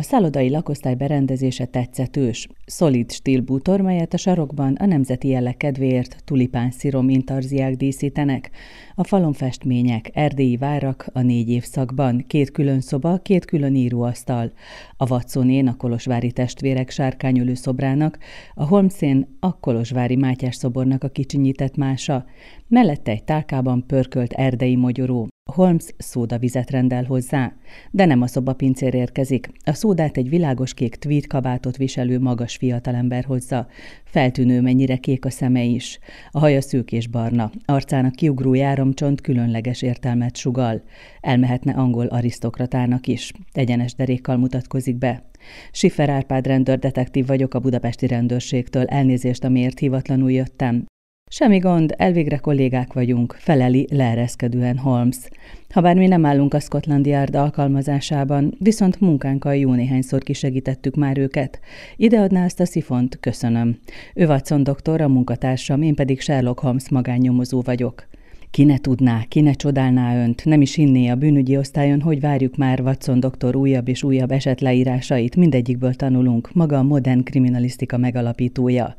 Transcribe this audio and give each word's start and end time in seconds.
A 0.00 0.02
szállodai 0.02 0.50
lakosztály 0.50 0.94
berendezése 0.94 1.64
tetszetős, 1.64 2.48
szolid 2.66 3.12
stílbútor, 3.12 3.80
melyet 3.80 4.14
a 4.14 4.16
sarokban 4.16 4.74
a 4.74 4.86
nemzeti 4.86 5.28
jelleg 5.28 5.56
kedvéért 5.56 6.24
tulipán 6.24 6.70
szirom 6.70 7.08
intarziák 7.08 7.74
díszítenek. 7.74 8.50
A 8.94 9.04
falon 9.04 9.32
festmények, 9.32 10.10
erdélyi 10.12 10.56
várak 10.56 11.06
a 11.12 11.20
négy 11.20 11.50
évszakban, 11.50 12.24
két 12.26 12.50
külön 12.50 12.80
szoba, 12.80 13.18
két 13.18 13.44
külön 13.44 13.74
íróasztal. 13.74 14.52
A 14.96 15.10
Watson 15.10 15.66
a 15.66 15.76
Kolosvári 15.76 16.32
testvérek 16.32 16.90
sárkányölő 16.90 17.54
szobrának, 17.54 18.18
a 18.54 18.66
Holmszén 18.66 19.36
a 19.40 19.58
Kolosvári 19.58 20.16
Mátyás 20.16 20.54
szobornak 20.54 21.04
a 21.04 21.08
kicsinyített 21.08 21.76
mása, 21.76 22.24
mellette 22.68 23.10
egy 23.10 23.24
tálkában 23.24 23.86
pörkölt 23.86 24.32
erdei 24.32 24.76
mogyoró, 24.76 25.28
Holmes 25.50 25.84
szódavizet 25.98 26.70
rendel 26.70 27.04
hozzá, 27.04 27.52
de 27.90 28.04
nem 28.04 28.22
a 28.22 28.26
szobapincér 28.26 28.94
érkezik. 28.94 29.48
A 29.64 29.72
szódát 29.72 30.16
egy 30.16 30.28
világos 30.28 30.74
kék 30.74 30.96
tweed 30.96 31.26
kabátot 31.26 31.76
viselő 31.76 32.18
magas 32.18 32.56
fiatalember 32.56 33.24
hozza. 33.24 33.66
Feltűnő, 34.04 34.60
mennyire 34.60 34.96
kék 34.96 35.24
a 35.24 35.30
szeme 35.30 35.62
is. 35.62 35.98
A 36.30 36.38
haja 36.38 36.60
szűk 36.60 36.92
és 36.92 37.06
barna, 37.06 37.50
arcának 37.64 38.14
kiugró 38.14 38.54
járomcsont 38.54 39.20
különleges 39.20 39.82
értelmet 39.82 40.36
sugal. 40.36 40.82
Elmehetne 41.20 41.72
angol 41.72 42.06
arisztokratának 42.06 43.06
is. 43.06 43.32
Egyenes 43.52 43.94
derékkal 43.94 44.36
mutatkozik 44.36 44.96
be. 44.96 45.30
Siffer 45.72 46.08
Árpád 46.08 46.46
rendőrdetektív 46.46 47.26
vagyok 47.26 47.54
a 47.54 47.60
budapesti 47.60 48.06
rendőrségtől, 48.06 48.84
elnézést, 48.86 49.44
amiért 49.44 49.78
hivatlanul 49.78 50.32
jöttem. 50.32 50.84
Semmi 51.32 51.58
gond, 51.58 51.94
elvégre 51.96 52.36
kollégák 52.36 52.92
vagyunk, 52.92 53.36
feleli 53.38 53.86
leereszkedően 53.90 54.78
Holmes. 54.78 55.16
Habár 55.68 55.96
mi 55.96 56.06
nem 56.06 56.24
állunk 56.24 56.54
a 56.54 56.60
Scotland 56.60 57.06
Yard 57.06 57.34
alkalmazásában, 57.34 58.54
viszont 58.58 59.00
munkánkkal 59.00 59.56
jó 59.56 59.72
néhányszor 59.72 60.22
kisegítettük 60.22 60.94
már 60.94 61.18
őket. 61.18 61.60
Ideadná 61.96 62.44
ezt 62.44 62.60
a 62.60 62.66
szifont, 62.66 63.18
köszönöm. 63.20 63.78
Ő 64.14 64.26
Watson 64.26 64.62
doktor, 64.62 65.00
a 65.00 65.08
munkatársam, 65.08 65.82
én 65.82 65.94
pedig 65.94 66.20
Sherlock 66.20 66.58
Holmes 66.58 66.88
magánnyomozó 66.88 67.60
vagyok. 67.60 68.06
Ki 68.50 68.64
ne 68.64 68.78
tudná, 68.78 69.24
ki 69.28 69.40
ne 69.40 69.52
csodálná 69.52 70.24
önt, 70.24 70.44
nem 70.44 70.60
is 70.60 70.74
hinné 70.74 71.08
a 71.08 71.16
bűnügyi 71.16 71.56
osztályon, 71.56 72.00
hogy 72.00 72.20
várjuk 72.20 72.56
már 72.56 72.80
Watson 72.80 73.20
doktor 73.20 73.56
újabb 73.56 73.88
és 73.88 74.02
újabb 74.02 74.30
esetleírásait, 74.30 75.36
mindegyikből 75.36 75.94
tanulunk, 75.94 76.52
maga 76.52 76.78
a 76.78 76.82
modern 76.82 77.22
kriminalisztika 77.22 77.96
megalapítója. 77.96 78.96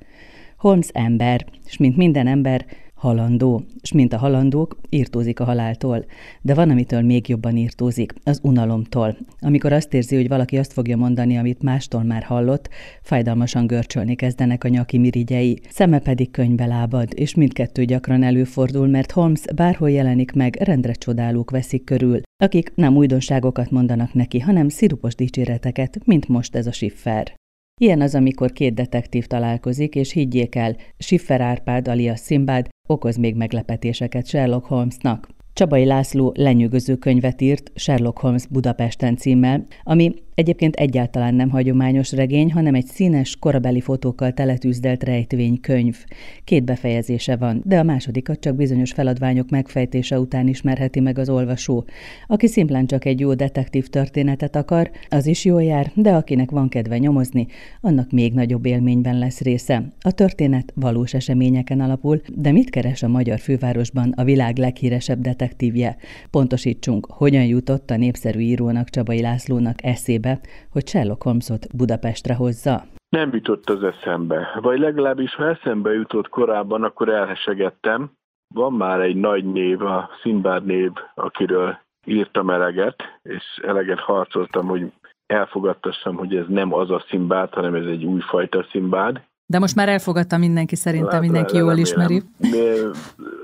Holmes 0.62 0.88
ember, 0.92 1.46
és 1.66 1.78
mint 1.78 1.98
minden 1.98 2.28
ember, 2.28 2.66
halandó, 2.94 3.64
és 3.82 3.92
mint 3.92 4.14
a 4.14 4.18
halandók, 4.18 4.80
írtózik 4.90 5.40
a 5.40 5.44
haláltól. 5.44 6.06
De 6.42 6.54
van, 6.54 6.70
amitől 6.70 7.02
még 7.02 7.30
jobban 7.30 7.58
írtózik, 7.58 8.14
az 8.24 8.40
unalomtól. 8.44 9.18
Amikor 9.40 9.74
azt 9.74 9.94
érzi, 9.94 10.16
hogy 10.16 10.28
valaki 10.28 10.58
azt 10.58 10.74
fogja 10.74 10.98
mondani, 10.98 11.38
amit 11.38 11.64
mástól 11.64 12.04
már 12.04 12.24
hallott, 12.24 12.70
fájdalmasan 13.02 13.68
görcsölni 13.68 14.16
kezdenek 14.16 14.64
a 14.64 14.68
nyaki 14.68 14.98
mirigyei, 14.98 15.60
szeme 15.70 16.00
pedig 16.00 16.32
könyvbe 16.32 16.66
lábad, 16.66 17.10
és 17.16 17.36
mindkettő 17.36 17.86
gyakran 17.86 18.24
előfordul, 18.24 18.88
mert 18.88 19.12
Holmes 19.12 19.42
bárhol 19.56 19.92
jelenik 19.92 20.32
meg, 20.32 20.56
rendre 20.56 20.94
csodálók 20.94 21.52
veszik 21.52 21.84
körül, 21.84 22.22
akik 22.44 22.72
nem 22.76 22.96
újdonságokat 22.96 23.72
mondanak 23.72 24.14
neki, 24.14 24.40
hanem 24.40 24.70
szirupos 24.70 25.16
dicséreteket, 25.16 26.06
mint 26.06 26.28
most 26.28 26.56
ez 26.56 26.68
a 26.68 26.72
siffer. 26.72 27.40
Ilyen 27.82 28.02
az, 28.02 28.16
amikor 28.16 28.52
két 28.52 28.74
detektív 28.74 29.26
találkozik, 29.26 29.96
és 29.96 30.12
higgyék 30.12 30.56
el, 30.56 30.76
Schiffer 30.98 31.42
Árpád 31.42 31.88
alias 31.88 32.20
Szimbád 32.20 32.70
okoz 32.90 33.16
még 33.16 33.36
meglepetéseket 33.36 34.28
Sherlock 34.28 34.66
Holmesnak. 34.66 35.28
Csabai 35.54 35.86
László 35.86 36.34
lenyűgöző 36.36 36.96
könyvet 36.96 37.42
írt 37.42 37.72
Sherlock 37.76 38.18
Holmes 38.20 38.48
Budapesten 38.48 39.18
címmel, 39.18 39.66
ami 39.84 40.14
Egyébként 40.42 40.76
egyáltalán 40.76 41.36
nem 41.36 41.50
hagyományos 41.50 42.12
regény, 42.12 42.52
hanem 42.52 42.76
egy 42.76 42.86
színes, 42.86 43.36
korabeli 43.40 43.82
fotókkal 43.82 44.34
teletűzdelt 44.34 45.04
rejtvénykönyv. 45.04 45.98
Két 46.44 46.64
befejezése 46.64 47.36
van, 47.36 47.62
de 47.66 47.80
a 47.80 47.84
másodikat 47.84 48.40
csak 48.40 48.56
bizonyos 48.56 48.92
feladványok 48.92 49.50
megfejtése 49.50 50.20
után 50.20 50.48
ismerheti 50.48 51.00
meg 51.00 51.18
az 51.18 51.30
olvasó. 51.30 51.86
Aki 52.28 52.48
szimplán 52.48 52.86
csak 52.86 53.06
egy 53.06 53.20
jó 53.20 53.34
detektív 53.34 53.88
történetet 53.88 54.56
akar, 54.56 54.92
az 55.10 55.26
is 55.26 55.46
jól 55.46 55.64
jár, 55.64 55.92
de 55.96 56.12
akinek 56.12 56.52
van 56.52 56.70
kedve 56.70 56.98
nyomozni, 56.98 57.48
annak 57.82 58.12
még 58.12 58.34
nagyobb 58.34 58.66
élményben 58.66 59.18
lesz 59.18 59.42
része. 59.42 59.94
A 60.00 60.12
történet 60.12 60.72
valós 60.76 61.14
eseményeken 61.14 61.80
alapul, 61.80 62.22
de 62.36 62.52
mit 62.52 62.70
keres 62.70 63.04
a 63.04 63.08
magyar 63.08 63.40
fővárosban 63.40 64.14
a 64.16 64.24
világ 64.24 64.58
leghíresebb 64.58 65.22
detektívje? 65.22 65.98
Pontosítsunk, 66.30 67.06
hogyan 67.06 67.46
jutott 67.46 67.92
a 67.92 67.98
népszerű 67.98 68.40
írónak 68.40 68.90
Csabai 68.90 69.22
Lászlónak 69.22 69.84
eszébe 69.84 70.31
eszébe, 70.32 70.68
hogy 70.72 70.88
Sherlock 70.88 71.24
Holmesot 71.24 71.76
Budapestre 71.76 72.34
hozza. 72.34 72.84
Nem 73.10 73.30
jutott 73.34 73.70
az 73.70 73.84
eszembe, 73.84 74.60
vagy 74.62 74.80
legalábbis 74.80 75.36
ha 75.36 75.50
eszembe 75.50 75.94
jutott 75.94 76.30
korábban, 76.30 76.84
akkor 76.84 77.10
elhesegettem. 77.10 78.12
Van 78.54 78.74
már 78.74 79.00
egy 79.00 79.16
nagy 79.16 79.46
név, 79.46 79.82
a 79.82 80.10
Szimbád 80.22 80.66
név, 80.66 80.92
akiről 81.16 81.78
írtam 82.06 82.50
eleget, 82.50 82.96
és 83.22 83.44
eleget 83.64 84.00
harcoltam, 84.00 84.68
hogy 84.68 84.92
elfogadtassam, 85.26 86.16
hogy 86.16 86.36
ez 86.36 86.46
nem 86.48 86.74
az 86.74 86.92
a 86.92 87.04
Szimbád, 87.08 87.54
hanem 87.54 87.76
ez 87.76 87.86
egy 87.86 88.06
újfajta 88.06 88.66
Szimbád. 88.72 89.22
De 89.46 89.60
most 89.60 89.76
már 89.76 89.90
elfogadta 89.90 90.38
mindenki, 90.38 90.76
szerintem 90.76 91.12
Lát, 91.12 91.22
mindenki 91.22 91.58
jól 91.58 91.78
ismeri. 91.78 92.22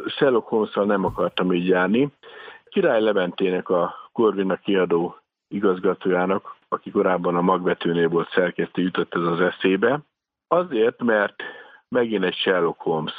Sherlock 0.05 0.47
holmes 0.47 0.73
nem 0.73 1.05
akartam 1.05 1.53
így 1.53 1.67
járni. 1.67 2.11
Király 2.69 3.01
Leventének 3.01 3.69
a 3.69 3.93
Corvina 4.11 4.55
kiadó 4.55 5.15
igazgatójának 5.47 6.56
aki 6.69 6.91
korábban 6.91 7.35
a 7.35 7.41
magvetőnél 7.41 8.09
volt 8.09 8.29
szerkesztő, 8.29 8.81
jutott 8.81 9.15
ez 9.15 9.21
az 9.21 9.41
eszébe. 9.41 9.99
Azért, 10.47 11.03
mert 11.03 11.43
megint 11.89 12.23
egy 12.23 12.35
Sherlock 12.35 12.79
Holmes 12.79 13.13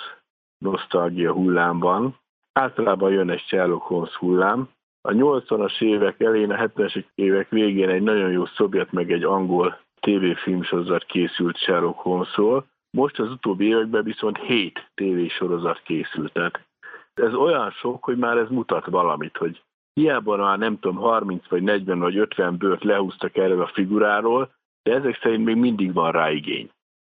nosztalgia 0.58 1.32
hullám 1.32 1.78
van. 1.78 2.18
Általában 2.52 3.12
jön 3.12 3.30
egy 3.30 3.42
Sherlock 3.46 3.82
Holmes 3.82 4.14
hullám. 4.14 4.68
A 5.00 5.10
80-as 5.10 5.82
évek 5.82 6.20
elején, 6.20 6.50
a 6.50 6.56
70-es 6.56 7.04
évek 7.14 7.48
végén 7.48 7.88
egy 7.88 8.02
nagyon 8.02 8.30
jó 8.30 8.46
szovjet 8.46 8.92
meg 8.92 9.12
egy 9.12 9.24
angol 9.24 9.78
tévéfilmsorozat 10.00 11.04
készült 11.04 11.56
Sherlock 11.56 11.98
Holmesról. 11.98 12.66
Most 12.90 13.18
az 13.18 13.30
utóbbi 13.30 13.66
években 13.66 14.04
viszont 14.04 14.38
7 14.38 14.90
tévésorozat 14.94 15.82
készült. 15.82 16.32
Tehát 16.32 16.66
ez 17.14 17.34
olyan 17.34 17.70
sok, 17.70 18.04
hogy 18.04 18.16
már 18.16 18.36
ez 18.36 18.48
mutat 18.48 18.86
valamit, 18.86 19.36
hogy 19.36 19.62
Hiába 19.98 20.36
már 20.36 20.58
nem 20.58 20.78
tudom, 20.78 20.96
30 20.96 21.48
vagy 21.48 21.62
40 21.62 21.98
vagy 21.98 22.16
50 22.16 22.56
bőrt 22.56 22.84
lehúztak 22.84 23.36
erről 23.36 23.62
a 23.62 23.70
figuráról, 23.72 24.50
de 24.82 24.94
ezek 24.94 25.18
szerint 25.22 25.44
még 25.44 25.56
mindig 25.56 25.92
van 25.92 26.12
rá 26.12 26.30
igény. 26.30 26.70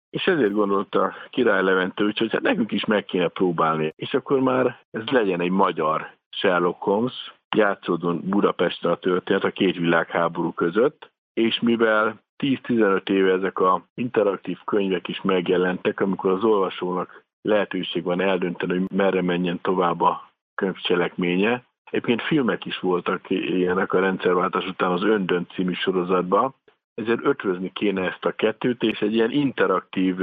És 0.09 0.25
ezért 0.25 0.51
gondolta 0.51 1.13
Király 1.29 1.63
Levente, 1.63 2.03
hogy 2.03 2.31
hát 2.31 2.41
nekünk 2.41 2.71
is 2.71 2.85
meg 2.85 3.05
kéne 3.05 3.27
próbálni. 3.27 3.93
És 3.95 4.13
akkor 4.13 4.39
már 4.39 4.79
ez 4.91 5.03
legyen 5.05 5.41
egy 5.41 5.49
magyar 5.49 6.11
Sherlock 6.29 6.81
Holmes, 6.81 7.33
játszódon 7.55 8.21
Budapesten 8.23 8.91
a 8.91 8.95
történet 8.95 9.43
a 9.43 9.51
két 9.51 9.77
világháború 9.77 10.51
között, 10.51 11.11
és 11.33 11.59
mivel 11.59 12.19
10-15 12.43 13.09
éve 13.09 13.31
ezek 13.31 13.59
a 13.59 13.85
interaktív 13.93 14.57
könyvek 14.65 15.07
is 15.07 15.21
megjelentek, 15.21 15.99
amikor 15.99 16.31
az 16.31 16.43
olvasónak 16.43 17.23
lehetőség 17.41 18.03
van 18.03 18.21
eldönteni, 18.21 18.77
hogy 18.77 18.97
merre 18.97 19.21
menjen 19.21 19.61
tovább 19.61 20.01
a 20.01 20.31
könyvcselekménye, 20.55 21.63
Egyébként 21.95 22.21
filmek 22.21 22.65
is 22.65 22.79
voltak 22.79 23.29
ilyenek 23.29 23.93
a 23.93 23.99
rendszerváltás 23.99 24.67
után 24.67 24.91
az 24.91 25.03
Öndönt 25.03 25.51
című 25.51 25.73
sorozatban, 25.73 26.53
ezért 26.93 27.25
ötvözni 27.25 27.71
kéne 27.73 28.01
ezt 28.01 28.25
a 28.25 28.31
kettőt, 28.31 28.83
és 28.83 28.99
egy 28.99 29.13
ilyen 29.13 29.31
interaktív 29.31 30.15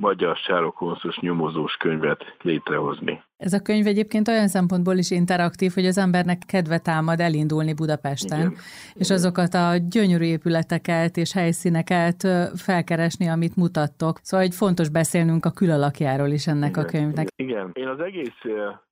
magyar 0.00 0.36
Holmes-os 0.74 1.18
nyomozós 1.18 1.76
könyvet 1.76 2.36
létrehozni. 2.42 3.22
Ez 3.36 3.52
a 3.52 3.62
könyv 3.62 3.86
egyébként 3.86 4.28
olyan 4.28 4.48
szempontból 4.48 4.96
is 4.96 5.10
interaktív, 5.10 5.72
hogy 5.74 5.86
az 5.86 5.98
embernek 5.98 6.38
kedve 6.46 6.78
támad 6.78 7.20
elindulni 7.20 7.74
Budapesten, 7.74 8.38
Igen. 8.38 8.54
és 8.94 9.10
azokat 9.10 9.54
a 9.54 9.76
gyönyörű 9.90 10.24
épületeket 10.24 11.16
és 11.16 11.32
helyszíneket 11.32 12.28
felkeresni, 12.54 13.28
amit 13.28 13.56
mutattok. 13.56 14.18
Szóval 14.22 14.46
egy 14.46 14.54
fontos 14.54 14.88
beszélnünk 14.88 15.44
a 15.44 15.50
külalakjáról 15.50 16.28
is 16.28 16.46
ennek 16.46 16.70
Igen. 16.70 16.84
a 16.84 16.86
könyvnek. 16.86 17.26
Igen, 17.36 17.70
én 17.72 17.88
az 17.88 18.00
egész 18.00 18.40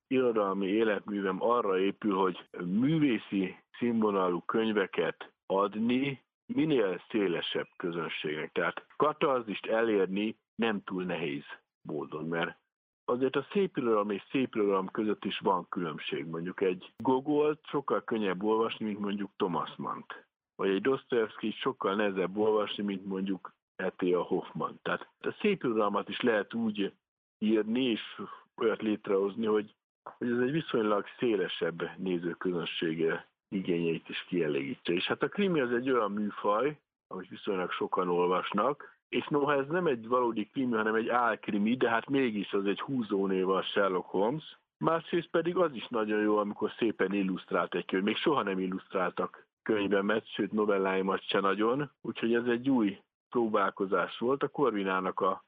irodalmi 0.06 0.66
életművem 0.66 1.36
arra 1.40 1.78
épül, 1.78 2.14
hogy 2.14 2.36
művészi 2.64 3.56
színvonalú 3.78 4.40
könyveket 4.46 5.32
adni 5.46 6.22
minél 6.46 7.00
szélesebb 7.10 7.68
közönségnek. 7.76 8.52
Tehát 8.52 8.86
katarzist 8.96 9.66
elérni 9.66 10.36
nem 10.58 10.82
túl 10.84 11.04
nehéz 11.04 11.44
módon, 11.82 12.28
mert 12.28 12.58
azért 13.04 13.36
a 13.36 13.46
szép 13.52 13.76
irodalom 13.76 14.10
és 14.10 14.22
szép 14.30 14.54
irodalom 14.54 14.90
között 14.90 15.24
is 15.24 15.38
van 15.38 15.68
különbség. 15.68 16.26
Mondjuk 16.26 16.60
egy 16.60 16.92
Gogolt 16.96 17.66
sokkal 17.66 18.04
könnyebb 18.04 18.42
olvasni, 18.42 18.84
mint 18.84 18.98
mondjuk 18.98 19.30
Thomas 19.36 19.76
Mann-t. 19.76 20.26
Vagy 20.56 20.68
egy 20.68 20.80
Dostoyevsky 20.80 21.50
sokkal 21.50 21.94
nehezebb 21.94 22.36
olvasni, 22.36 22.82
mint 22.82 23.06
mondjuk 23.06 23.52
E.T.A. 23.76 24.22
Hoffman. 24.22 24.78
Tehát 24.82 25.08
a 25.20 25.36
szép 25.40 25.62
irodalmat 25.64 26.08
is 26.08 26.20
lehet 26.20 26.54
úgy 26.54 26.92
írni 27.38 27.84
és 27.84 28.20
olyat 28.56 28.82
létrehozni, 28.82 29.46
hogy 29.46 29.74
hogy 30.18 30.30
ez 30.30 30.38
egy 30.38 30.50
viszonylag 30.50 31.06
szélesebb 31.18 31.90
nézőközönsége 31.96 33.28
igényeit 33.48 34.08
is 34.08 34.24
kielégítse. 34.28 34.92
És 34.92 35.06
hát 35.06 35.22
a 35.22 35.28
krimi 35.28 35.60
az 35.60 35.72
egy 35.72 35.90
olyan 35.90 36.12
műfaj, 36.12 36.78
amit 37.06 37.28
viszonylag 37.28 37.70
sokan 37.70 38.08
olvasnak, 38.08 38.97
és 39.08 39.26
noha 39.28 39.54
ez 39.54 39.66
nem 39.66 39.86
egy 39.86 40.08
valódi 40.08 40.48
krimi, 40.48 40.74
hanem 40.74 40.94
egy 40.94 41.08
álkrimi, 41.08 41.76
de 41.76 41.88
hát 41.88 42.08
mégis 42.08 42.52
az 42.52 42.66
egy 42.66 42.80
húzónév 42.80 43.48
a 43.48 43.62
Sherlock 43.62 44.06
Holmes. 44.06 44.58
Másrészt 44.78 45.28
pedig 45.28 45.56
az 45.56 45.74
is 45.74 45.86
nagyon 45.88 46.20
jó, 46.20 46.36
amikor 46.36 46.72
szépen 46.78 47.12
illusztrált 47.12 47.74
egy 47.74 47.84
könyv. 47.84 48.02
Még 48.02 48.16
soha 48.16 48.42
nem 48.42 48.58
illusztráltak 48.58 49.46
könyvemet, 49.62 50.26
sőt 50.26 50.52
novelláimat 50.52 51.22
se 51.22 51.40
nagyon, 51.40 51.90
úgyhogy 52.00 52.34
ez 52.34 52.44
egy 52.44 52.70
új 52.70 52.98
próbálkozás 53.30 54.18
volt. 54.18 54.42
A 54.42 54.48
Korvinának 54.48 55.20
a 55.20 55.44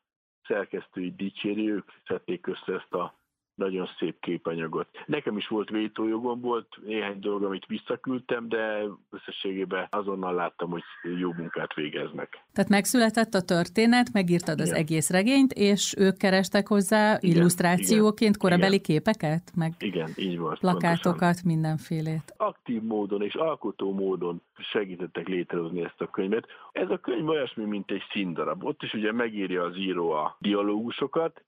szerkesztői 0.46 1.14
dicséri, 1.14 1.70
ők 1.70 1.90
szedték 2.06 2.46
össze 2.46 2.72
ezt 2.72 2.94
a 2.94 3.19
nagyon 3.60 3.88
szép 3.98 4.20
képanyagot. 4.20 4.88
Nekem 5.06 5.36
is 5.36 5.48
volt 5.48 5.68
vétójogom, 5.70 6.40
volt 6.40 6.68
néhány 6.84 7.20
dolog, 7.20 7.42
amit 7.42 7.66
visszaküldtem, 7.66 8.48
de 8.48 8.82
összességében 9.10 9.86
azonnal 9.90 10.34
láttam, 10.34 10.70
hogy 10.70 10.82
jó 11.18 11.32
munkát 11.32 11.74
végeznek. 11.74 12.44
Tehát 12.52 12.70
megszületett 12.70 13.34
a 13.34 13.42
történet, 13.42 14.12
megírtad 14.12 14.58
igen. 14.58 14.70
az 14.70 14.78
egész 14.78 15.10
regényt, 15.10 15.52
és 15.52 15.94
ők 15.98 16.16
kerestek 16.16 16.68
hozzá 16.68 17.18
igen, 17.20 17.36
illusztrációként 17.36 18.36
korabeli 18.36 18.74
igen. 18.74 18.82
képeket? 18.82 19.52
Meg 19.56 19.72
igen, 19.78 20.10
így 20.16 20.38
volt. 20.38 20.58
Plakátokat, 20.58 21.18
pontosan. 21.18 21.42
mindenfélét. 21.44 22.34
Aktív 22.36 22.82
módon 22.82 23.22
és 23.22 23.34
alkotó 23.34 23.92
módon 23.92 24.42
segítettek 24.72 25.28
létrehozni 25.28 25.82
ezt 25.82 26.00
a 26.00 26.10
könyvet. 26.10 26.46
Ez 26.72 26.90
a 26.90 26.98
könyv 26.98 27.28
olyasmi, 27.28 27.64
mint 27.64 27.90
egy 27.90 28.02
színdarab. 28.12 28.64
Ott 28.64 28.82
is 28.82 28.92
ugye 28.92 29.12
megírja 29.12 29.62
az 29.62 29.76
író 29.76 30.10
a 30.10 30.36
dialógusokat, 30.38 31.42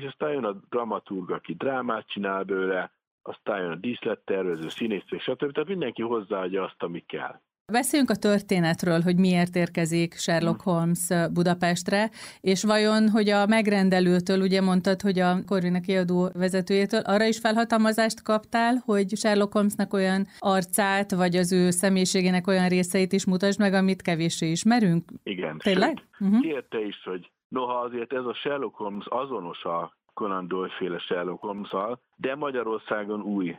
és 0.00 0.06
aztán 0.06 0.32
jön 0.32 0.44
a 0.44 0.60
dramaturg, 0.68 1.30
aki 1.30 1.54
drámát 1.54 2.08
csinál 2.08 2.42
bőle, 2.42 2.92
aztán 3.22 3.60
jön 3.60 3.70
a 3.70 3.76
díszlettervező, 3.76 4.68
színész, 4.68 5.02
stb. 5.18 5.52
Tehát 5.52 5.68
mindenki 5.68 6.02
hozzáadja 6.02 6.62
azt, 6.62 6.82
ami 6.82 7.04
kell. 7.06 7.40
Beszéljünk 7.72 8.10
a 8.10 8.16
történetről, 8.16 9.00
hogy 9.00 9.16
miért 9.16 9.56
érkezik 9.56 10.14
Sherlock 10.14 10.62
hm. 10.62 10.70
Holmes 10.70 11.08
Budapestre, 11.32 12.10
és 12.40 12.64
vajon, 12.64 13.08
hogy 13.08 13.28
a 13.28 13.46
megrendelőtől, 13.46 14.40
ugye 14.40 14.60
mondtad, 14.60 15.00
hogy 15.00 15.18
a 15.18 15.44
Corvina 15.46 15.80
kiadó 15.80 16.30
vezetőjétől, 16.34 17.00
arra 17.00 17.24
is 17.24 17.38
felhatalmazást 17.38 18.22
kaptál, 18.22 18.82
hogy 18.84 19.16
Sherlock 19.16 19.52
Holmesnak 19.52 19.92
olyan 19.92 20.26
arcát, 20.38 21.10
vagy 21.10 21.36
az 21.36 21.52
ő 21.52 21.70
személyiségének 21.70 22.46
olyan 22.46 22.68
részeit 22.68 23.12
is 23.12 23.26
mutasd 23.26 23.58
meg, 23.58 23.72
amit 23.72 24.02
kevéssé 24.02 24.50
ismerünk? 24.50 25.10
Igen. 25.22 25.58
Tényleg? 25.58 25.98
Uh-huh. 26.20 26.40
Kérte 26.40 26.80
is, 26.80 27.02
hogy 27.04 27.30
Noha 27.50 27.80
azért 27.80 28.12
ez 28.12 28.24
a 28.24 28.34
Sherlock 28.34 28.76
Holmes 28.76 29.06
azonos 29.08 29.64
a 29.64 29.98
Conan 30.14 30.48
Doyle 30.48 30.68
féle 30.68 30.98
Sherlock 30.98 31.40
holmes 31.40 31.70
de 32.16 32.34
Magyarországon 32.34 33.22
új 33.22 33.56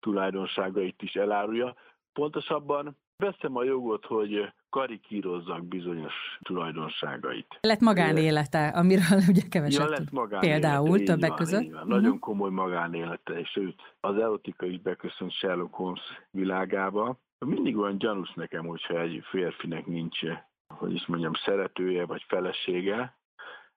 tulajdonságait 0.00 1.02
is 1.02 1.14
elárulja. 1.14 1.74
Pontosabban 2.12 2.96
veszem 3.16 3.56
a 3.56 3.64
jogot, 3.64 4.04
hogy 4.06 4.52
karikírozzak 4.70 5.64
bizonyos 5.64 6.14
tulajdonságait. 6.42 7.58
Lett 7.60 7.80
magánélete, 7.80 8.68
amiről 8.68 9.18
ugye 9.28 9.42
keveset 9.48 9.80
ja, 9.80 9.88
lett 9.88 10.10
magánélete, 10.10 10.60
Például 10.60 11.02
többek 11.02 11.28
van, 11.28 11.38
között. 11.38 11.70
Van. 11.70 11.86
Nagyon 11.86 12.04
uh-huh. 12.04 12.18
komoly 12.18 12.50
magánélete, 12.50 13.38
és 13.38 13.56
őt 13.56 13.80
az 14.00 14.16
erotika 14.16 14.66
is 14.66 14.80
beköszönt 14.80 15.32
Sherlock 15.32 15.74
Holmes 15.74 16.02
világába. 16.30 17.18
Mindig 17.38 17.76
olyan 17.76 17.98
gyanús 17.98 18.32
nekem, 18.34 18.66
hogyha 18.66 19.00
egy 19.00 19.20
férfinek 19.30 19.86
nincs, 19.86 20.18
hogy 20.68 20.92
is 20.92 21.06
mondjam, 21.06 21.34
szeretője 21.34 22.06
vagy 22.06 22.24
felesége, 22.28 23.18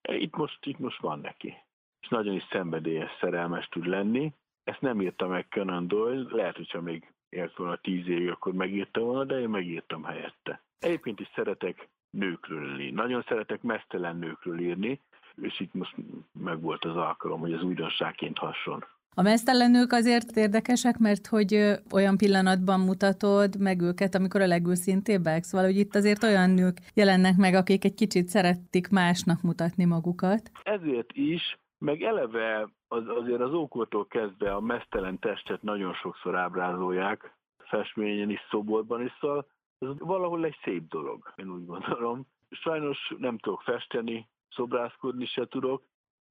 itt 0.08 0.36
most, 0.36 0.66
itt 0.66 0.78
most 0.78 1.00
van 1.00 1.20
neki. 1.20 1.54
És 2.00 2.08
nagyon 2.08 2.34
is 2.34 2.46
szenvedélyes 2.50 3.10
szerelmes 3.20 3.68
tud 3.68 3.86
lenni. 3.86 4.32
Ezt 4.64 4.80
nem 4.80 5.00
írta 5.00 5.26
meg 5.26 5.48
Conan 5.48 5.88
Doyle, 5.88 6.26
lehet, 6.30 6.56
hogyha 6.56 6.80
még 6.80 7.12
élt 7.28 7.56
volna 7.56 7.76
tíz 7.76 8.08
évig, 8.08 8.30
akkor 8.30 8.52
megírta 8.52 9.00
volna, 9.00 9.24
de 9.24 9.40
én 9.40 9.48
megírtam 9.48 10.04
helyette. 10.04 10.62
Egyébként 10.78 11.20
is 11.20 11.30
szeretek 11.34 11.88
nőkről 12.10 12.68
írni. 12.68 12.90
Nagyon 12.90 13.24
szeretek 13.28 13.62
mesztelen 13.62 14.16
nőkről 14.16 14.58
írni, 14.58 15.00
és 15.42 15.60
itt 15.60 15.74
most 15.74 15.94
meg 16.32 16.60
volt 16.60 16.84
az 16.84 16.96
alkalom, 16.96 17.40
hogy 17.40 17.52
az 17.52 17.62
újdonságként 17.62 18.38
hasson. 18.38 18.84
A 19.16 19.22
mesztelenők 19.22 19.92
azért 19.92 20.36
érdekesek, 20.36 20.98
mert 20.98 21.26
hogy 21.26 21.54
olyan 21.92 22.16
pillanatban 22.16 22.80
mutatod 22.80 23.60
meg 23.60 23.80
őket, 23.80 24.14
amikor 24.14 24.40
a 24.40 24.46
legőszintébbek, 24.46 25.42
szóval, 25.42 25.66
hogy 25.66 25.76
itt 25.76 25.94
azért 25.94 26.22
olyan 26.22 26.50
nők 26.50 26.76
jelennek 26.94 27.36
meg, 27.36 27.54
akik 27.54 27.84
egy 27.84 27.94
kicsit 27.94 28.26
szerettik 28.26 28.88
másnak 28.88 29.42
mutatni 29.42 29.84
magukat. 29.84 30.50
Ezért 30.62 31.12
is, 31.12 31.58
meg 31.78 32.02
eleve 32.02 32.68
az, 32.88 33.02
azért 33.08 33.40
az 33.40 33.52
ókortól 33.52 34.06
kezdve 34.06 34.52
a 34.52 34.60
mesztelen 34.60 35.18
testet 35.18 35.62
nagyon 35.62 35.94
sokszor 35.94 36.36
ábrázolják, 36.36 37.36
festményen 37.58 38.30
is, 38.30 38.40
szoborban 38.50 39.02
is, 39.02 39.12
szóval 39.20 39.46
ez 39.78 39.88
valahol 39.98 40.44
egy 40.44 40.58
szép 40.62 40.88
dolog, 40.88 41.32
én 41.36 41.50
úgy 41.50 41.66
gondolom. 41.66 42.26
Sajnos 42.50 43.14
nem 43.18 43.38
tudok 43.38 43.62
festeni, 43.62 44.28
szobrászkodni 44.50 45.26
se 45.26 45.46
tudok, 45.46 45.82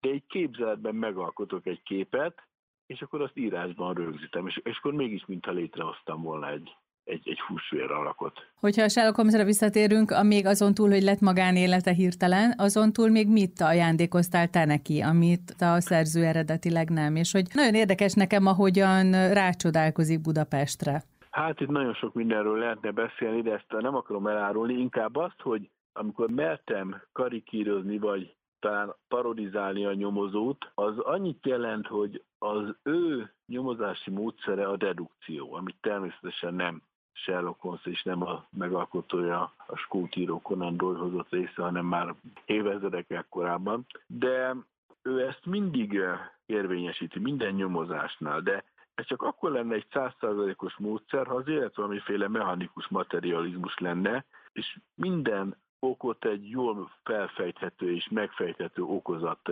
de 0.01 0.09
egy 0.09 0.23
képzeletben 0.27 0.95
megalkotok 0.95 1.65
egy 1.65 1.81
képet, 1.83 2.43
és 2.93 3.01
akkor 3.01 3.21
azt 3.21 3.37
írásban 3.37 3.93
rögzítem, 3.93 4.47
és, 4.47 4.59
és 4.63 4.77
akkor 4.77 4.93
mégis 4.93 5.25
mintha 5.25 5.51
létrehoztam 5.51 6.21
volna 6.21 6.49
egy, 6.49 6.75
egy, 7.03 7.29
egy 7.29 7.39
húsvér 7.39 7.91
alakot. 7.91 8.47
Hogyha 8.59 8.83
a 8.83 8.89
Sherlock 8.89 9.15
Holmesre 9.15 9.43
visszatérünk, 9.43 10.23
még 10.23 10.45
azon 10.45 10.73
túl, 10.73 10.89
hogy 10.89 11.03
lett 11.03 11.19
magánélete 11.19 11.91
hirtelen, 11.91 12.53
azon 12.57 12.93
túl 12.93 13.09
még 13.09 13.27
mit 13.27 13.61
ajándékoztál 13.61 14.49
te 14.49 14.65
neki, 14.65 15.01
amit 15.01 15.55
a 15.59 15.79
szerző 15.79 16.23
eredetileg 16.23 16.89
nem, 16.89 17.15
és 17.15 17.31
hogy 17.31 17.45
nagyon 17.53 17.73
érdekes 17.73 18.13
nekem, 18.13 18.45
ahogyan 18.45 19.11
rácsodálkozik 19.11 20.21
Budapestre. 20.21 21.03
Hát 21.31 21.59
itt 21.59 21.69
nagyon 21.69 21.93
sok 21.93 22.13
mindenről 22.13 22.57
lehetne 22.57 22.91
beszélni, 22.91 23.41
de 23.41 23.51
ezt 23.53 23.81
nem 23.81 23.95
akarom 23.95 24.27
elárulni, 24.27 24.73
inkább 24.73 25.15
azt, 25.15 25.41
hogy 25.41 25.69
amikor 25.93 26.29
mertem 26.29 27.01
karikírozni, 27.11 27.97
vagy 27.97 28.35
talán 28.63 28.95
parodizálni 29.07 29.85
a 29.85 29.93
nyomozót, 29.93 30.71
az 30.73 30.99
annyit 30.99 31.45
jelent, 31.45 31.87
hogy 31.87 32.23
az 32.37 32.75
ő 32.83 33.31
nyomozási 33.45 34.11
módszere 34.11 34.67
a 34.67 34.77
dedukció, 34.77 35.53
amit 35.53 35.75
természetesen 35.81 36.53
nem 36.53 36.81
Sherlock 37.11 37.61
Holmes 37.61 37.85
és 37.85 38.03
nem 38.03 38.21
a 38.21 38.45
megalkotója 38.49 39.53
a 39.67 39.75
skótíró 39.75 40.41
Conan 40.41 40.77
Doyle 40.77 40.99
hozott 40.99 41.29
része, 41.29 41.61
hanem 41.61 41.85
már 41.85 42.15
évezredekkel 42.45 43.25
korábban. 43.29 43.85
De 44.07 44.55
ő 45.01 45.27
ezt 45.27 45.45
mindig 45.45 45.99
érvényesíti, 46.45 47.19
minden 47.19 47.53
nyomozásnál, 47.53 48.41
de 48.41 48.63
ez 48.95 49.05
csak 49.05 49.21
akkor 49.21 49.51
lenne 49.51 49.75
egy 49.75 49.87
százszázalékos 49.91 50.77
módszer, 50.77 51.27
ha 51.27 51.35
az 51.35 51.47
élet 51.47 51.75
valamiféle 51.75 52.27
mechanikus 52.27 52.87
materializmus 52.87 53.77
lenne, 53.77 54.25
és 54.51 54.77
minden 54.95 55.55
okot 55.83 56.25
egy 56.25 56.49
jól 56.49 56.91
felfejthető 57.03 57.95
és 57.95 58.07
megfejthető 58.09 58.81
okozat 58.81 59.49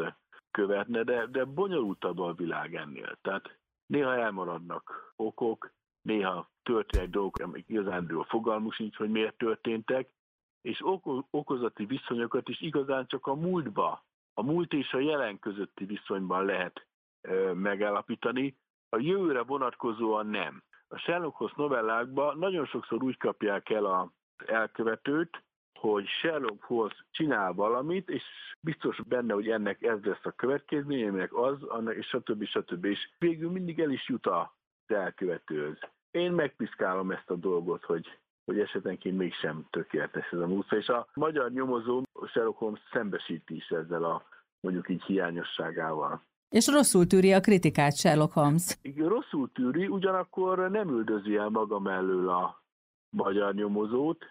követne, 0.51 1.03
de, 1.03 1.25
de 1.25 1.45
bonyolultabb 1.45 2.19
a 2.19 2.33
világ 2.33 2.75
ennél. 2.75 3.17
Tehát 3.21 3.57
néha 3.85 4.15
elmaradnak 4.15 5.13
okok, 5.15 5.71
néha 6.01 6.49
történnek 6.63 7.09
dolgok, 7.09 7.39
amik 7.39 7.69
igazándiból 7.69 8.23
fogalmuk 8.23 8.73
sincs, 8.73 8.95
hogy 8.95 9.09
miért 9.09 9.37
történtek, 9.37 10.09
és 10.61 10.81
okozati 11.29 11.85
viszonyokat 11.85 12.49
is 12.49 12.61
igazán 12.61 13.07
csak 13.07 13.27
a 13.27 13.35
múltba, 13.35 14.03
a 14.33 14.43
múlt 14.43 14.73
és 14.73 14.93
a 14.93 14.99
jelen 14.99 15.39
közötti 15.39 15.85
viszonyban 15.85 16.45
lehet 16.45 16.87
e, 17.21 17.53
megállapítani, 17.53 18.55
a 18.89 18.97
jövőre 18.99 19.43
vonatkozóan 19.43 20.27
nem. 20.27 20.63
A 20.87 20.97
Sherlock 20.97 21.35
Holmes 21.35 21.55
novellákban 21.55 22.37
nagyon 22.37 22.65
sokszor 22.65 23.03
úgy 23.03 23.17
kapják 23.17 23.69
el 23.69 23.85
az 23.85 24.07
elkövetőt, 24.47 25.43
hogy 25.81 26.07
Sherlock 26.07 26.63
Holmes 26.63 27.05
csinál 27.11 27.53
valamit, 27.53 28.09
és 28.09 28.23
biztos 28.59 29.01
benne, 29.07 29.33
hogy 29.33 29.49
ennek 29.49 29.83
ez 29.83 30.03
lesz 30.03 30.25
a 30.25 30.31
következménye, 30.31 31.07
aminek 31.07 31.33
az, 31.33 31.63
annak, 31.63 31.95
és 31.95 32.05
stb. 32.05 32.45
stb. 32.45 32.85
És 32.85 33.09
végül 33.17 33.51
mindig 33.51 33.79
el 33.79 33.91
is 33.91 34.09
jut 34.09 34.25
a 34.25 34.55
elkövetőhöz. 34.87 35.77
Én 36.11 36.31
megpiszkálom 36.31 37.11
ezt 37.11 37.29
a 37.29 37.35
dolgot, 37.35 37.83
hogy 37.83 38.19
hogy 38.45 38.59
esetenként 38.59 39.17
mégsem 39.17 39.65
tökéletes 39.69 40.31
ez 40.31 40.39
a 40.39 40.47
módszer, 40.47 40.77
és 40.77 40.87
a 40.87 41.07
magyar 41.13 41.51
nyomozó 41.51 42.03
Sherlock 42.27 42.57
Holmes 42.57 42.79
szembesíti 42.91 43.55
is 43.55 43.67
ezzel 43.69 44.03
a 44.03 44.23
mondjuk 44.59 44.89
így 44.89 45.03
hiányosságával. 45.03 46.21
És 46.49 46.67
rosszul 46.67 47.07
tűri 47.07 47.33
a 47.33 47.39
kritikát 47.39 47.97
Sherlock 47.97 48.33
Holmes. 48.33 48.77
Igen, 48.81 49.07
rosszul 49.07 49.51
tűri, 49.51 49.87
ugyanakkor 49.87 50.69
nem 50.69 50.89
üldözi 50.89 51.35
el 51.35 51.49
maga 51.49 51.79
mellől 51.79 52.29
a 52.29 52.63
magyar 53.09 53.53
nyomozót, 53.53 54.25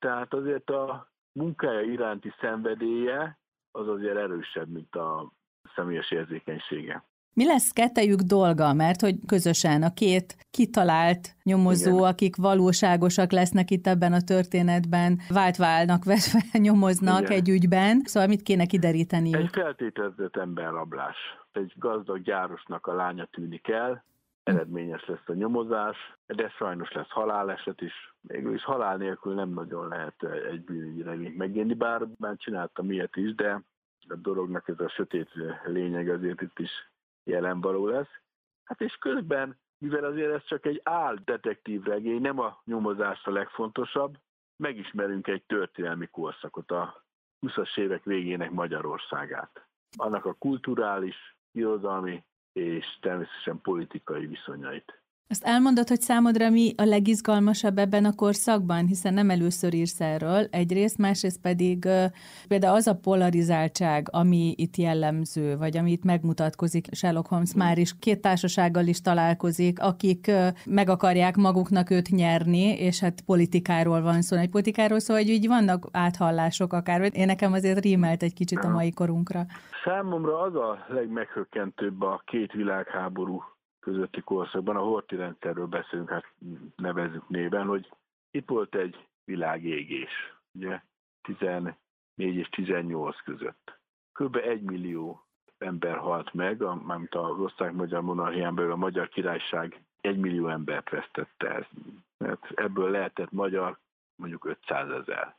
tehát 0.00 0.34
azért 0.34 0.70
a 0.70 1.08
munkája 1.32 1.80
iránti 1.80 2.32
szenvedélye 2.40 3.38
az 3.70 3.88
azért 3.88 4.16
erősebb, 4.16 4.68
mint 4.68 4.96
a 4.96 5.32
személyes 5.74 6.10
érzékenysége. 6.10 7.04
Mi 7.34 7.46
lesz 7.46 7.70
kettejük 7.70 8.20
dolga, 8.20 8.72
mert 8.72 9.00
hogy 9.00 9.14
közösen 9.26 9.82
a 9.82 9.92
két 9.92 10.36
kitalált 10.50 11.36
nyomozó, 11.42 11.96
Igen. 11.96 12.08
akik 12.08 12.36
valóságosak 12.36 13.32
lesznek 13.32 13.70
itt 13.70 13.86
ebben 13.86 14.12
a 14.12 14.20
történetben, 14.20 15.18
vált 15.28 15.56
válnak, 15.56 16.04
vetve 16.04 16.40
nyomoznak 16.58 17.20
Igen. 17.20 17.32
egy 17.32 17.48
ügyben, 17.48 18.00
szóval 18.04 18.28
mit 18.28 18.42
kéne 18.42 18.66
kideríteni? 18.66 19.36
Egy 19.36 19.50
feltételezett 19.52 20.36
emberrablás. 20.36 21.16
Egy 21.52 21.72
gazdag 21.76 22.22
gyárosnak 22.22 22.86
a 22.86 22.94
lánya 22.94 23.24
tűnik 23.24 23.68
el, 23.68 24.04
eredményes 24.54 25.06
lesz 25.06 25.28
a 25.28 25.32
nyomozás, 25.32 26.16
de 26.26 26.48
sajnos 26.48 26.92
lesz 26.92 27.08
haláleset 27.10 27.80
is. 27.80 28.14
Végül 28.20 28.54
is 28.54 28.64
halál 28.64 28.96
nélkül 28.96 29.34
nem 29.34 29.48
nagyon 29.48 29.88
lehet 29.88 30.22
egy 30.22 30.64
bűnügyi 30.64 31.02
regényt 31.02 31.36
megírni, 31.36 31.74
bár 31.74 32.06
már 32.18 32.36
csináltam 32.36 32.90
ilyet 32.90 33.16
is, 33.16 33.34
de 33.34 33.62
a 34.08 34.14
dolognak 34.14 34.68
ez 34.68 34.80
a 34.80 34.88
sötét 34.88 35.30
lényeg 35.64 36.08
azért 36.08 36.40
itt 36.40 36.58
is 36.58 36.70
jelen 37.24 37.60
való 37.60 37.86
lesz. 37.86 38.20
Hát 38.64 38.80
és 38.80 38.96
közben, 38.96 39.58
mivel 39.78 40.04
azért 40.04 40.34
ez 40.34 40.44
csak 40.44 40.66
egy 40.66 40.80
áll 40.84 41.16
detektív 41.24 41.82
regény, 41.82 42.20
nem 42.20 42.38
a 42.38 42.60
nyomozás 42.64 43.24
a 43.24 43.30
legfontosabb, 43.30 44.18
megismerünk 44.56 45.26
egy 45.26 45.42
történelmi 45.46 46.06
korszakot, 46.06 46.70
a 46.70 47.04
20-as 47.46 47.78
évek 47.78 48.04
végének 48.04 48.50
Magyarországát. 48.50 49.66
Annak 49.96 50.24
a 50.24 50.32
kulturális, 50.32 51.36
irodalmi 51.52 52.24
és 52.52 52.86
természetesen 53.00 53.60
politikai 53.60 54.26
viszonyait. 54.26 54.99
Azt 55.32 55.44
elmondod, 55.44 55.88
hogy 55.88 56.00
számodra 56.00 56.50
mi 56.50 56.72
a 56.76 56.84
legizgalmasabb 56.84 57.78
ebben 57.78 58.04
a 58.04 58.14
korszakban, 58.14 58.86
hiszen 58.86 59.14
nem 59.14 59.30
először 59.30 59.74
írsz 59.74 60.00
erről 60.00 60.46
egyrészt, 60.50 60.98
másrészt 60.98 61.40
pedig 61.40 61.88
például 62.48 62.74
az 62.74 62.86
a 62.86 62.98
polarizáltság, 63.02 64.08
ami 64.10 64.54
itt 64.56 64.76
jellemző, 64.76 65.56
vagy 65.56 65.76
ami 65.76 65.90
itt 65.90 66.04
megmutatkozik, 66.04 66.94
Sherlock 66.94 67.28
Holmes 67.28 67.54
már 67.54 67.78
is 67.78 67.98
két 67.98 68.20
társasággal 68.20 68.86
is 68.86 69.00
találkozik, 69.00 69.80
akik 69.80 70.30
meg 70.66 70.88
akarják 70.88 71.36
maguknak 71.36 71.90
őt 71.90 72.08
nyerni, 72.08 72.78
és 72.78 73.00
hát 73.00 73.20
politikáról 73.26 74.02
van 74.02 74.22
szó, 74.22 74.36
egy 74.36 74.50
politikáról 74.50 74.98
szó, 74.98 75.14
hogy 75.14 75.28
így 75.28 75.46
vannak 75.46 75.86
áthallások 75.92 76.72
akár. 76.72 77.10
Én 77.12 77.26
nekem 77.26 77.52
azért 77.52 77.80
rímelt 77.80 78.22
egy 78.22 78.34
kicsit 78.34 78.58
a 78.58 78.68
mai 78.68 78.92
korunkra. 78.92 79.40
Számomra 79.84 80.40
az 80.40 80.54
a 80.54 80.84
legmeghökkentőbb 80.88 82.02
a 82.02 82.22
két 82.26 82.52
világháború 82.52 83.42
közötti 83.90 84.20
korszakban, 84.20 84.76
a 84.76 84.80
horti 84.80 85.16
rendszerről 85.16 85.66
beszélünk, 85.66 86.10
hát 86.10 86.32
nevezzük 86.76 87.28
néven, 87.28 87.66
hogy 87.66 87.92
itt 88.30 88.48
volt 88.48 88.74
egy 88.74 89.06
világégés, 89.24 90.34
ugye 90.52 90.80
14 91.22 91.74
és 92.16 92.48
18 92.48 93.22
között. 93.22 93.78
Kb. 94.12 94.36
egy 94.36 94.62
millió 94.62 95.24
ember 95.58 95.96
halt 95.96 96.34
meg, 96.34 96.60
mármint 96.60 97.14
a 97.14 97.20
osztrák-magyar 97.20 98.02
monarchián 98.02 98.54
belül 98.54 98.72
a 98.72 98.76
magyar 98.76 99.08
királyság 99.08 99.82
egy 100.00 100.18
millió 100.18 100.48
embert 100.48 100.90
vesztette 100.90 101.54
ez. 101.54 101.66
Mert 102.18 102.50
ebből 102.54 102.90
lehetett 102.90 103.30
magyar 103.30 103.78
mondjuk 104.16 104.44
500 104.44 104.90
ezer, 104.90 105.36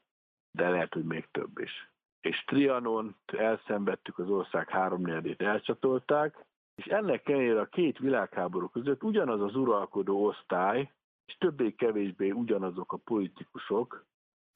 de 0.51 0.69
lehet, 0.69 0.93
hogy 0.93 1.03
még 1.03 1.27
több 1.31 1.59
is. 1.59 1.89
És 2.21 2.43
Trianon 2.43 3.15
elszenvedtük, 3.25 4.19
az 4.19 4.29
ország 4.29 4.69
háromnegyedét 4.69 5.41
elcsatolták, 5.41 6.45
és 6.75 6.85
ennek 6.85 7.29
ellenére 7.29 7.59
a 7.59 7.65
két 7.65 7.97
világháború 7.97 8.67
között 8.67 9.03
ugyanaz 9.03 9.41
az 9.41 9.55
uralkodó 9.55 10.25
osztály, 10.25 10.91
és 11.25 11.37
többé-kevésbé 11.37 12.31
ugyanazok 12.31 12.93
a 12.93 12.97
politikusok 12.97 14.05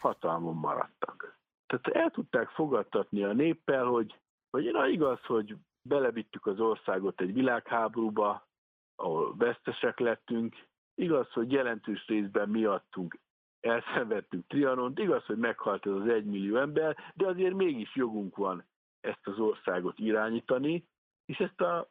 hatalmon 0.01 0.55
maradtak. 0.55 1.39
Tehát 1.65 1.87
el 1.87 2.11
tudták 2.11 2.49
fogadtatni 2.49 3.23
a 3.23 3.33
néppel, 3.33 3.85
hogy, 3.85 4.19
hogy 4.49 4.71
na 4.71 4.87
igaz, 4.87 5.25
hogy 5.25 5.55
belevittük 5.81 6.45
az 6.45 6.59
országot 6.59 7.21
egy 7.21 7.33
világháborúba, 7.33 8.47
ahol 8.95 9.35
vesztesek 9.35 9.99
lettünk, 9.99 10.55
igaz, 10.95 11.31
hogy 11.31 11.51
jelentős 11.51 12.07
részben 12.07 12.49
miattunk 12.49 13.19
elszenvedtünk 13.59 14.47
Trianont, 14.47 14.99
igaz, 14.99 15.25
hogy 15.25 15.37
meghalt 15.37 15.85
ez 15.85 15.91
az 15.91 16.07
egymillió 16.07 16.55
ember, 16.55 16.97
de 17.13 17.27
azért 17.27 17.53
mégis 17.53 17.95
jogunk 17.95 18.35
van 18.35 18.65
ezt 18.99 19.27
az 19.27 19.39
országot 19.39 19.99
irányítani, 19.99 20.87
és 21.25 21.37
ezt 21.37 21.61
a 21.61 21.89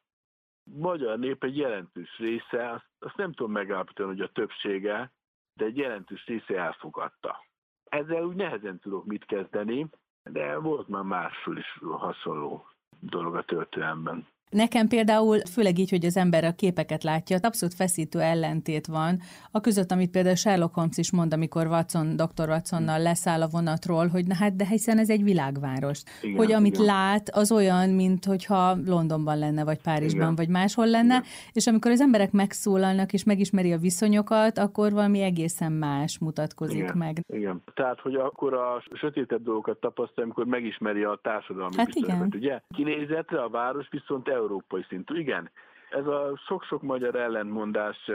magyar 0.65 1.19
nép 1.19 1.45
egy 1.45 1.57
jelentős 1.57 2.19
része, 2.19 2.71
azt, 2.71 2.89
azt 2.99 3.17
nem 3.17 3.33
tudom 3.33 3.53
megállapítani, 3.53 4.09
hogy 4.09 4.21
a 4.21 4.33
többsége, 4.33 5.13
de 5.55 5.65
egy 5.65 5.77
jelentős 5.77 6.27
része 6.27 6.59
elfogadta. 6.59 7.45
Ezzel 7.85 8.25
úgy 8.25 8.37
nehezen 8.37 8.79
tudok 8.79 9.05
mit 9.05 9.25
kezdeni, 9.25 9.89
de 10.23 10.59
volt 10.59 10.89
már 10.89 11.03
másról 11.03 11.59
is 11.59 11.79
hasonló 11.83 12.69
dolog 13.01 13.37
a 13.37 13.45
történelemben. 13.45 14.27
Nekem 14.55 14.89
például, 14.89 15.39
főleg 15.53 15.79
így, 15.79 15.91
hogy 15.91 16.05
az 16.05 16.17
ember 16.17 16.45
a 16.45 16.53
képeket 16.53 17.03
látja, 17.03 17.39
abszolút 17.43 17.75
feszítő 17.75 18.21
ellentét 18.21 18.87
van, 18.87 19.21
a 19.51 19.61
között, 19.61 19.91
amit 19.91 20.11
például 20.11 20.35
Sherlock 20.35 20.75
Holmes 20.75 20.97
is 20.97 21.13
mond, 21.13 21.33
amikor 21.33 21.67
Watson, 21.67 22.17
dr. 22.17 22.49
Watsonnal 22.49 23.03
leszáll 23.03 23.43
a 23.43 23.49
vonatról, 23.51 24.07
hogy 24.07 24.27
na 24.27 24.35
hát, 24.35 24.57
de 24.57 24.67
hiszen 24.67 24.99
ez 24.99 25.11
egy 25.11 25.23
világváros. 25.23 26.03
Igen, 26.23 26.37
hogy 26.37 26.53
amit 26.53 26.75
igen. 26.75 26.87
lát, 26.87 27.29
az 27.29 27.53
olyan, 27.53 27.89
mint 27.89 28.25
hogyha 28.25 28.77
Londonban 28.87 29.39
lenne, 29.39 29.65
vagy 29.65 29.83
Párizsban, 29.83 30.23
igen. 30.23 30.35
vagy 30.35 30.49
máshol 30.49 30.87
lenne, 30.87 31.15
igen. 31.15 31.25
és 31.53 31.67
amikor 31.67 31.91
az 31.91 32.01
emberek 32.01 32.33
megszólalnak, 32.33 33.13
és 33.13 33.25
megismeri 33.25 33.73
a 33.73 33.79
viszonyokat, 33.79 34.59
akkor 34.59 34.93
valami 34.93 35.21
egészen 35.21 35.73
más 35.73 36.19
mutatkozik 36.19 36.79
igen, 36.79 36.97
meg. 36.97 37.21
Igen. 37.27 37.63
Tehát, 37.75 38.01
hogy 38.01 38.15
akkor 38.15 38.55
a 38.55 38.83
sötétebb 38.93 39.43
dolgokat 39.43 39.81
tapasztal, 39.81 40.25
amikor 40.25 40.45
megismeri 40.45 41.05
a 41.05 41.19
társadalmi 41.23 41.77
hát 41.77 41.95
viszonyokat, 41.95 42.35
ugye? 42.35 42.61
Kinézetre 42.75 43.43
a 43.43 43.49
város 43.49 43.89
viszont 43.91 44.29
európai 44.45 44.85
szintű. 44.89 45.19
Igen, 45.19 45.51
ez 45.91 46.07
a 46.07 46.37
sok-sok 46.47 46.83
magyar 46.83 47.15
ellentmondás 47.15 48.11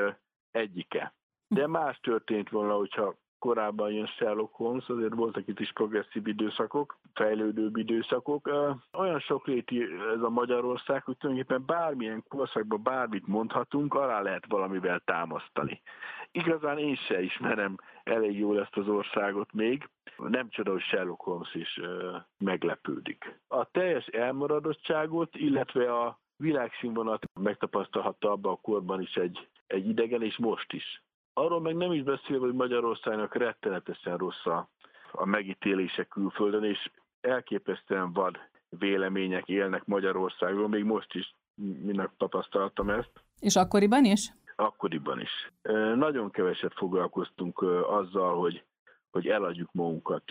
egyike. 0.51 1.13
De 1.47 1.67
más 1.67 1.99
történt 1.99 2.49
volna, 2.49 2.73
hogyha 2.73 3.15
korábban 3.39 3.91
jön 3.91 4.05
Sherlock 4.05 4.53
Holmes, 4.53 4.87
azért 4.87 5.13
voltak 5.13 5.47
itt 5.47 5.59
is 5.59 5.71
progresszív 5.71 6.27
időszakok, 6.27 6.97
fejlődőbb 7.13 7.77
időszakok. 7.77 8.49
Olyan 8.93 9.19
sokréti 9.19 9.81
ez 10.15 10.21
a 10.21 10.29
Magyarország, 10.29 11.03
hogy 11.03 11.17
tulajdonképpen 11.17 11.65
bármilyen 11.65 12.23
korszakban 12.27 12.83
bármit 12.83 13.27
mondhatunk, 13.27 13.93
alá 13.93 14.21
lehet 14.21 14.45
valamivel 14.47 14.99
támasztani. 14.99 15.81
Igazán 16.31 16.77
én 16.77 16.95
se 16.95 17.21
ismerem 17.21 17.75
elég 18.09 18.39
jól 18.39 18.59
ezt 18.59 18.77
az 18.77 18.87
országot 18.87 19.53
még, 19.53 19.89
nem 20.17 20.49
csoda, 20.49 20.71
hogy 20.71 20.81
Sherlock 20.81 21.21
Holmes 21.21 21.55
is 21.55 21.79
meglepődik. 22.37 23.39
A 23.47 23.71
teljes 23.71 24.05
elmaradottságot, 24.05 25.35
illetve 25.35 25.93
a 25.93 26.19
világszínvonalat 26.35 27.23
megtapasztalhatta 27.39 28.31
abban 28.31 28.51
a 28.51 28.61
korban 28.61 29.01
is 29.01 29.15
egy, 29.15 29.47
egy 29.67 29.87
idegen, 29.87 30.23
és 30.23 30.37
most 30.37 30.73
is. 30.73 31.03
Arról 31.33 31.61
meg 31.61 31.75
nem 31.75 31.91
is 31.91 32.03
beszélve, 32.03 32.45
hogy 32.45 32.55
Magyarországnak 32.55 33.35
rettenetesen 33.35 34.17
rossz 34.17 34.45
a, 34.45 34.69
a 35.11 35.25
megítélése 35.25 36.03
külföldön, 36.03 36.63
és 36.63 36.89
elképesztően 37.21 38.13
vad 38.13 38.37
vélemények 38.69 39.47
élnek 39.47 39.85
Magyarországról, 39.85 40.67
még 40.67 40.83
most 40.83 41.13
is 41.13 41.35
minek 41.83 42.09
tapasztaltam 42.17 42.89
ezt. 42.89 43.11
És 43.39 43.55
akkoriban 43.55 44.05
is? 44.05 44.33
Akkoriban 44.59 45.19
is. 45.19 45.51
Nagyon 45.95 46.31
keveset 46.31 46.73
foglalkoztunk 46.73 47.61
azzal, 47.87 48.39
hogy, 48.39 48.63
hogy 49.11 49.27
eladjuk 49.27 49.69
magunkat 49.71 50.23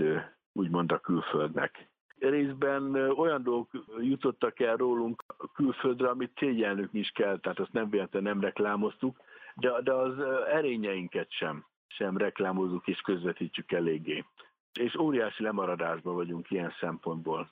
úgymond 0.53 0.93
a 0.93 0.99
külföldnek. 0.99 1.91
Részben 2.19 2.95
olyan 2.95 3.43
dolgok 3.43 3.71
jutottak 4.01 4.61
el 4.61 4.77
rólunk 4.77 5.25
külföldre, 5.55 6.09
amit 6.09 6.37
szégyelnünk 6.37 6.93
is 6.93 7.11
kell, 7.11 7.39
tehát 7.39 7.59
azt 7.59 7.73
nem 7.73 7.91
véletlenül 7.91 8.29
nem 8.29 8.41
reklámoztuk, 8.41 9.17
de, 9.55 9.81
de 9.83 9.93
az 9.93 10.19
erényeinket 10.53 11.31
sem, 11.31 11.67
sem 11.87 12.17
reklámozzuk 12.17 12.87
és 12.87 13.01
közvetítjük 13.01 13.73
eléggé. 13.73 14.25
És 14.81 14.97
óriási 14.97 15.43
lemaradásban 15.43 16.15
vagyunk 16.15 16.51
ilyen 16.51 16.75
szempontból. 16.81 17.51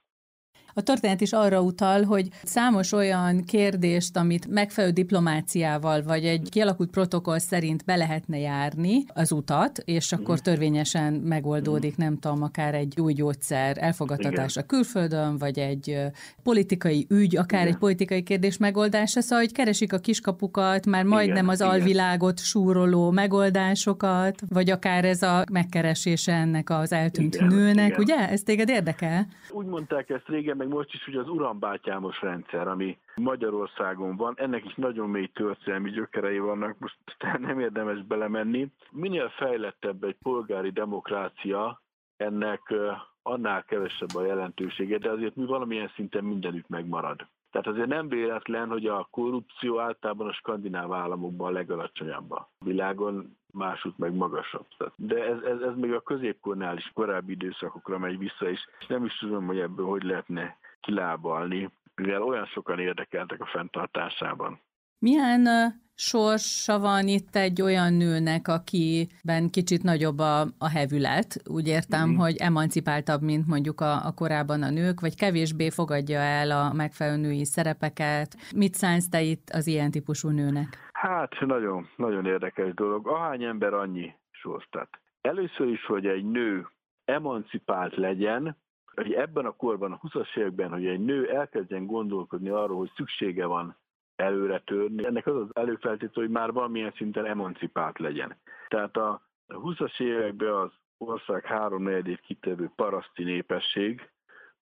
A 0.78 0.82
történet 0.82 1.20
is 1.20 1.32
arra 1.32 1.60
utal, 1.60 2.02
hogy 2.02 2.28
számos 2.42 2.92
olyan 2.92 3.44
kérdést, 3.44 4.16
amit 4.16 4.46
megfelelő 4.46 4.92
diplomáciával 4.92 6.02
vagy 6.02 6.25
egy 6.25 6.48
kialakult 6.50 6.90
protokoll 6.90 7.38
szerint 7.38 7.84
be 7.84 7.96
lehetne 7.96 8.38
járni 8.38 9.04
az 9.14 9.32
utat, 9.32 9.78
és 9.84 10.12
akkor 10.12 10.40
törvényesen 10.40 11.12
megoldódik, 11.12 11.96
nem 11.96 12.18
tudom, 12.18 12.42
akár 12.42 12.75
egy 12.75 13.00
új 13.00 13.12
gyógyszer 13.12 13.76
elfogadtatása 13.80 14.62
külföldön, 14.62 15.38
vagy 15.38 15.58
egy 15.58 15.98
politikai 16.42 17.06
ügy, 17.08 17.36
akár 17.36 17.60
Igen. 17.60 17.72
egy 17.72 17.78
politikai 17.78 18.22
kérdés 18.22 18.56
megoldása, 18.56 19.20
szóval, 19.20 19.44
hogy 19.44 19.52
keresik 19.52 19.92
a 19.92 19.98
kiskapukat, 19.98 20.86
már 20.86 21.04
majdnem 21.04 21.36
Igen. 21.36 21.48
az 21.48 21.60
Igen. 21.60 21.72
alvilágot 21.72 22.38
súroló 22.38 23.10
megoldásokat, 23.10 24.42
vagy 24.48 24.70
akár 24.70 25.04
ez 25.04 25.22
a 25.22 25.44
megkeresése 25.52 26.32
ennek 26.32 26.70
az 26.70 26.92
eltűnt 26.92 27.34
Igen. 27.34 27.46
nőnek, 27.46 27.86
Igen. 27.86 28.00
ugye? 28.00 28.28
Ez 28.28 28.40
téged 28.42 28.68
érdekel? 28.68 29.26
Úgy 29.50 29.66
mondták 29.66 30.10
ezt 30.10 30.28
régen, 30.28 30.45
meg 30.54 30.68
most 30.68 30.94
is, 30.94 31.04
hogy 31.04 31.16
az 31.16 31.28
urambátyámos 31.28 32.20
rendszer, 32.22 32.68
ami 32.68 32.98
Magyarországon 33.14 34.16
van, 34.16 34.34
ennek 34.36 34.64
is 34.64 34.74
nagyon 34.74 35.10
mély 35.10 35.26
történelmi 35.26 35.90
gyökerei 35.90 36.38
vannak, 36.38 36.78
most 36.78 36.98
nem 37.38 37.60
érdemes 37.60 38.02
belemenni. 38.02 38.70
Minél 38.90 39.28
fejlettebb 39.28 40.04
egy 40.04 40.16
polgári 40.22 40.70
demokrácia, 40.70 41.82
ennek 42.16 42.74
annál 43.22 43.64
kevesebb 43.64 44.14
a 44.14 44.24
jelentősége, 44.24 44.98
de 44.98 45.10
azért 45.10 45.36
mi 45.36 45.44
valamilyen 45.44 45.90
szinten 45.94 46.24
mindenütt 46.24 46.68
megmarad. 46.68 47.26
Tehát 47.50 47.66
azért 47.66 47.88
nem 47.88 48.08
véletlen, 48.08 48.68
hogy 48.68 48.86
a 48.86 49.08
korrupció 49.10 49.78
általában 49.78 50.26
a 50.26 50.32
skandináv 50.32 50.92
államokban 50.92 51.48
a 51.48 51.52
legalacsonyabb 51.52 52.30
a 52.30 52.50
világon, 52.58 53.36
másút 53.56 53.98
meg 53.98 54.14
magasabb. 54.14 54.66
De 54.96 55.25
ez, 55.25 55.42
ez, 55.42 55.60
ez 55.60 55.76
még 55.76 55.92
a 55.92 56.00
középkornál 56.00 56.76
is 56.76 56.90
korábbi 56.94 57.32
időszakokra 57.32 57.98
megy 57.98 58.18
vissza, 58.18 58.50
és 58.50 58.60
nem 58.88 59.04
is 59.04 59.18
tudom, 59.18 59.46
hogy 59.46 59.58
ebből 59.58 59.86
hogy 59.86 60.02
lehetne 60.02 60.56
kilábalni, 60.80 61.70
mivel 61.94 62.22
olyan 62.22 62.46
sokan 62.46 62.78
érdekeltek 62.78 63.40
a 63.40 63.46
fenntartásában. 63.46 64.60
Milyen 64.98 65.48
sorsa 65.94 66.78
van 66.78 67.08
itt 67.08 67.36
egy 67.36 67.62
olyan 67.62 67.92
nőnek, 67.92 68.48
akiben 68.48 69.50
kicsit 69.50 69.82
nagyobb 69.82 70.18
a, 70.18 70.40
a 70.58 70.68
hevület, 70.68 71.42
úgy 71.44 71.68
értem, 71.68 72.08
mm. 72.08 72.16
hogy 72.16 72.36
emancipáltabb, 72.36 73.22
mint 73.22 73.46
mondjuk 73.46 73.80
a, 73.80 74.06
a 74.06 74.12
korábban 74.12 74.62
a 74.62 74.70
nők, 74.70 75.00
vagy 75.00 75.16
kevésbé 75.16 75.70
fogadja 75.70 76.18
el 76.18 76.50
a 76.50 76.72
megfelelő 76.72 77.16
női 77.16 77.44
szerepeket. 77.44 78.36
Mit 78.54 78.75
szánsz 78.75 79.08
te 79.08 79.22
itt 79.22 79.50
az 79.50 79.66
ilyen 79.66 79.90
típusú 79.90 80.28
nőnek? 80.28 80.85
Hát 81.06 81.40
nagyon, 81.40 81.88
nagyon 81.96 82.26
érdekes 82.26 82.75
dolog. 82.75 83.08
Ahány 83.08 83.42
ember 83.42 83.75
annyi 83.75 84.14
sorsztat. 84.30 84.88
Először 85.20 85.68
is, 85.68 85.84
hogy 85.84 86.06
egy 86.06 86.25
nő 86.25 86.68
emancipált 87.04 87.96
legyen, 87.96 88.56
hogy 88.94 89.12
ebben 89.12 89.46
a 89.46 89.56
korban, 89.56 89.92
a 89.92 89.98
20-as 89.98 90.36
években, 90.36 90.70
hogy 90.70 90.86
egy 90.86 91.00
nő 91.00 91.30
elkezdjen 91.30 91.86
gondolkodni 91.86 92.48
arról, 92.48 92.76
hogy 92.76 92.90
szüksége 92.96 93.46
van 93.46 93.76
előre 94.16 94.60
törni. 94.60 95.06
Ennek 95.06 95.26
az 95.26 95.34
az 95.36 95.48
előfeltétel, 95.56 96.22
hogy 96.22 96.30
már 96.30 96.52
valamilyen 96.52 96.92
szinten 96.96 97.26
emancipált 97.26 97.98
legyen. 97.98 98.36
Tehát 98.68 98.96
a 98.96 99.22
20-as 99.48 100.00
években 100.00 100.54
az 100.54 100.70
ország 100.98 101.44
három 101.44 101.82
negyedét 101.82 102.20
kitevő 102.20 102.70
paraszti 102.76 103.25
népesség, 103.25 104.10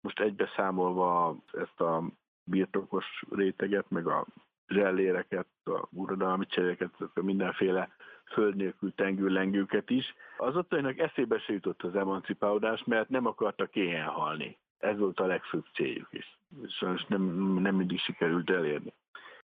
most 0.01 0.21
egybeszámolva 0.21 1.37
ezt 1.53 1.81
a 1.81 2.03
birtokos 2.45 3.25
réteget, 3.31 3.91
meg 3.91 4.07
a 4.07 4.27
zselléreket, 4.69 5.47
a 5.65 5.89
uradalmi 5.91 6.47
cseréket, 6.47 6.91
a 7.15 7.23
mindenféle 7.23 7.89
föld 8.33 8.57
nélkül 8.57 8.95
tengő 8.95 9.49
is. 9.87 10.15
Az 10.39 10.57
ottaninak 10.57 10.99
eszébe 10.99 11.39
se 11.39 11.53
jutott 11.53 11.83
az 11.83 11.97
emancipálódás, 11.97 12.85
mert 12.85 13.09
nem 13.09 13.27
akartak 13.27 13.77
éhen 13.77 14.07
halni. 14.07 14.59
Ez 14.79 14.99
volt 14.99 15.21
a 15.21 15.27
legfőbb 15.27 15.65
céljuk 15.75 16.09
is. 16.11 16.39
Sajnos 16.69 17.05
nem, 17.05 17.23
nem 17.61 17.75
mindig 17.75 17.99
sikerült 17.99 18.51
elérni. 18.51 18.93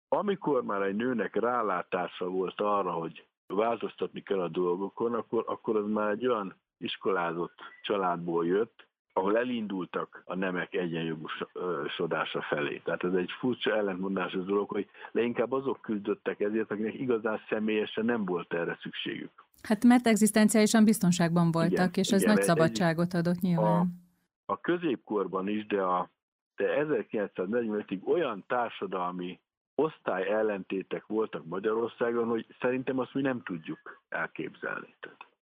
Amikor 0.07 0.63
már 0.63 0.81
egy 0.81 0.95
nőnek 0.95 1.35
rálátása 1.35 2.29
volt 2.29 2.61
arra, 2.61 2.91
hogy 2.91 3.25
változtatni 3.47 4.21
kell 4.21 4.41
a 4.41 4.47
dolgokon, 4.47 5.13
akkor, 5.13 5.43
akkor 5.47 5.75
az 5.75 5.87
már 5.87 6.09
egy 6.09 6.27
olyan 6.27 6.55
iskolázott 6.77 7.55
családból 7.81 8.45
jött, 8.45 8.86
ahol 9.17 9.37
elindultak 9.37 10.21
a 10.25 10.35
nemek 10.35 10.73
egyenjogosodása 10.73 12.41
felé. 12.41 12.81
Tehát 12.83 13.03
ez 13.03 13.13
egy 13.13 13.29
furcsa 13.39 13.75
ellentmondásos 13.75 14.45
dolog, 14.45 14.69
hogy 14.69 14.89
leginkább 15.11 15.51
azok 15.51 15.81
küzdöttek 15.81 16.39
ezért, 16.39 16.71
akinek 16.71 16.93
igazán 16.93 17.41
személyesen 17.49 18.05
nem 18.05 18.25
volt 18.25 18.53
erre 18.53 18.77
szükségük. 18.81 19.31
Hát 19.61 19.83
mert 19.83 20.07
egzisztenciálisan 20.07 20.83
biztonságban 20.83 21.51
voltak, 21.51 21.71
igen, 21.71 21.91
és 21.93 22.11
ez 22.11 22.21
igen, 22.21 22.33
nagy 22.33 22.43
szabadságot 22.43 23.13
adott 23.13 23.39
nyilván. 23.39 23.81
A, 23.81 23.85
a 24.45 24.59
középkorban 24.61 25.47
is, 25.47 25.65
de, 25.65 25.81
a, 25.81 26.09
de 26.55 26.85
1945-ig 26.85 28.03
olyan 28.03 28.43
társadalmi 28.47 29.39
osztály 29.75 30.27
ellentétek 30.27 31.05
voltak 31.07 31.45
Magyarországon, 31.45 32.27
hogy 32.27 32.45
szerintem 32.59 32.99
azt 32.99 33.13
mi 33.13 33.21
nem 33.21 33.41
tudjuk 33.43 34.01
elképzelni. 34.09 34.95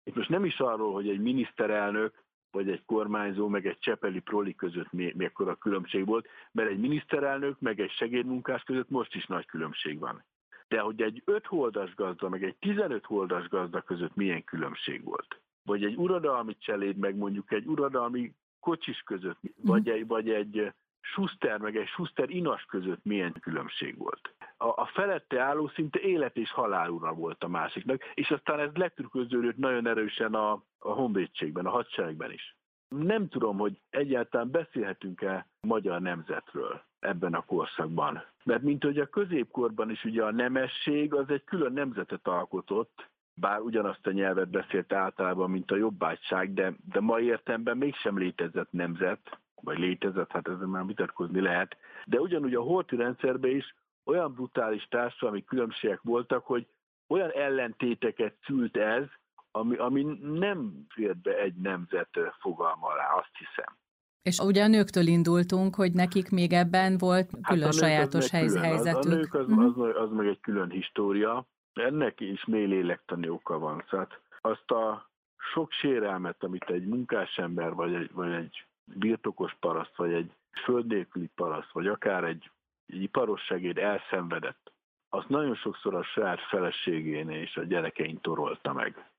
Itt 0.03 0.15
most 0.15 0.29
nem 0.29 0.45
is 0.45 0.59
arról, 0.59 0.93
hogy 0.93 1.09
egy 1.09 1.19
miniszterelnök 1.19 2.22
vagy 2.53 2.69
egy 2.69 2.85
kormányzó, 2.85 3.47
meg 3.47 3.65
egy 3.65 3.79
csepeli 3.79 4.19
proli 4.19 4.55
között 4.55 4.91
mi, 4.91 5.13
mekkora 5.17 5.55
különbség 5.55 6.05
volt, 6.05 6.27
mert 6.51 6.69
egy 6.69 6.79
miniszterelnök, 6.79 7.59
meg 7.59 7.79
egy 7.79 7.91
segédmunkás 7.91 8.63
között 8.63 8.89
most 8.89 9.15
is 9.15 9.25
nagy 9.25 9.45
különbség 9.45 9.99
van. 9.99 10.23
De 10.67 10.79
hogy 10.79 11.01
egy 11.01 11.21
5 11.25 11.45
holdas 11.45 11.95
gazda, 11.95 12.29
meg 12.29 12.43
egy 12.43 12.55
15 12.55 13.05
holdas 13.05 13.47
gazda 13.47 13.81
között 13.81 14.15
milyen 14.15 14.43
különbség 14.43 15.03
volt? 15.03 15.41
Vagy 15.63 15.83
egy 15.83 15.95
uradalmi 15.95 16.57
cseléd, 16.57 16.97
meg 16.97 17.15
mondjuk 17.15 17.51
egy 17.51 17.65
uradalmi 17.65 18.33
kocsis 18.59 19.01
között, 19.01 19.39
vagy 19.61 19.89
egy, 19.89 20.07
vagy 20.07 20.29
egy 20.29 20.73
Schuster 21.01 21.59
meg 21.59 21.75
egy 21.75 21.87
Schuster 21.87 22.29
inas 22.29 22.65
között 22.65 23.03
milyen 23.03 23.33
különbség 23.41 23.97
volt. 23.97 24.33
A, 24.63 24.81
a 24.81 24.85
felette 24.93 25.41
álló 25.41 25.67
szinte 25.67 25.99
élet 25.99 26.37
és 26.37 26.51
halál 26.51 26.89
ura 26.89 27.13
volt 27.13 27.43
a 27.43 27.47
másiknak, 27.47 28.03
és 28.13 28.31
aztán 28.31 28.59
ez 28.59 28.69
letrüköződött 28.73 29.57
nagyon 29.57 29.87
erősen 29.87 30.33
a, 30.33 30.51
a 30.79 30.91
honvédségben, 30.91 31.65
a 31.65 31.69
hadseregben 31.69 32.31
is. 32.31 32.55
Nem 32.87 33.27
tudom, 33.27 33.57
hogy 33.57 33.79
egyáltalán 33.89 34.51
beszélhetünk-e 34.51 35.47
magyar 35.61 36.01
nemzetről 36.01 36.81
ebben 36.99 37.33
a 37.33 37.45
korszakban. 37.45 38.23
Mert 38.43 38.61
mint 38.61 38.83
hogy 38.83 38.99
a 38.99 39.05
középkorban 39.09 39.89
is 39.89 40.03
ugye 40.03 40.23
a 40.23 40.31
nemesség 40.31 41.13
az 41.13 41.29
egy 41.29 41.43
külön 41.43 41.73
nemzetet 41.73 42.27
alkotott, 42.27 43.09
bár 43.33 43.59
ugyanazt 43.59 44.07
a 44.07 44.11
nyelvet 44.11 44.49
beszélt 44.49 44.93
általában, 44.93 45.49
mint 45.49 45.71
a 45.71 45.75
jobbágyság, 45.75 46.53
de, 46.53 46.73
de 46.91 46.99
ma 46.99 47.19
értemben 47.19 47.77
mégsem 47.77 48.17
létezett 48.17 48.71
nemzet, 48.71 49.39
vagy 49.61 49.77
létezett, 49.77 50.31
hát 50.31 50.47
ezzel 50.47 50.67
már 50.67 50.85
vitatkozni 50.85 51.41
lehet. 51.41 51.77
De 52.05 52.19
ugyanúgy 52.19 52.55
a 52.55 52.61
horti 52.61 52.95
rendszerben 52.95 53.51
is 53.51 53.75
olyan 54.05 54.33
brutális 54.33 54.87
társadalmi 54.89 55.43
különbségek 55.43 55.99
voltak, 56.01 56.45
hogy 56.45 56.67
olyan 57.07 57.29
ellentéteket 57.29 58.35
szült 58.45 58.77
ez, 58.77 59.03
ami, 59.51 59.75
ami 59.75 60.03
nem 60.21 60.85
fér 60.89 61.17
be 61.17 61.37
egy 61.37 61.55
nemzet 61.55 62.09
fogalma 62.39 62.87
alá, 62.87 63.13
azt 63.13 63.37
hiszem. 63.37 63.75
És 64.21 64.39
ugye 64.39 64.63
a 64.63 64.67
nőktől 64.67 65.07
indultunk, 65.07 65.75
hogy 65.75 65.93
nekik 65.93 66.29
még 66.29 66.53
ebben 66.53 66.97
volt 66.97 67.29
hát 67.31 67.53
külön 67.53 67.63
hát 67.63 67.73
sajátos 67.73 68.29
helyz, 68.29 68.53
külön. 68.53 68.67
helyzetük. 68.67 69.11
A, 69.11 69.13
a 69.13 69.15
nők 69.15 69.33
az, 69.33 69.47
uh-huh. 69.47 69.87
az, 69.87 69.95
az 69.95 70.11
meg 70.11 70.27
egy 70.27 70.39
külön 70.39 70.69
história. 70.69 71.45
Ennek 71.73 72.19
is 72.19 72.45
mély 72.45 72.65
lélektani 72.65 73.29
oka 73.29 73.59
van. 73.59 73.83
Tehát 73.89 74.19
azt 74.41 74.71
a 74.71 75.09
sok 75.53 75.71
sérelmet, 75.71 76.43
amit 76.43 76.69
egy 76.69 76.85
munkásember 76.85 77.73
vagy 77.73 77.93
egy, 77.93 78.11
vagy 78.13 78.31
egy 78.31 78.65
birtokos 78.85 79.55
paraszt, 79.59 79.95
vagy 79.95 80.13
egy 80.13 80.31
földnélküli 80.63 81.29
paraszt, 81.35 81.71
vagy 81.71 81.87
akár 81.87 82.23
egy 82.23 82.51
iparos 82.85 83.41
segéd 83.41 83.77
elszenvedett, 83.77 84.71
azt 85.09 85.29
nagyon 85.29 85.55
sokszor 85.55 85.95
a 85.95 86.03
saját 86.03 86.39
feleségén 86.39 87.29
és 87.29 87.57
a 87.57 87.63
gyerekein 87.63 88.19
torolta 88.21 88.73
meg. 88.73 89.11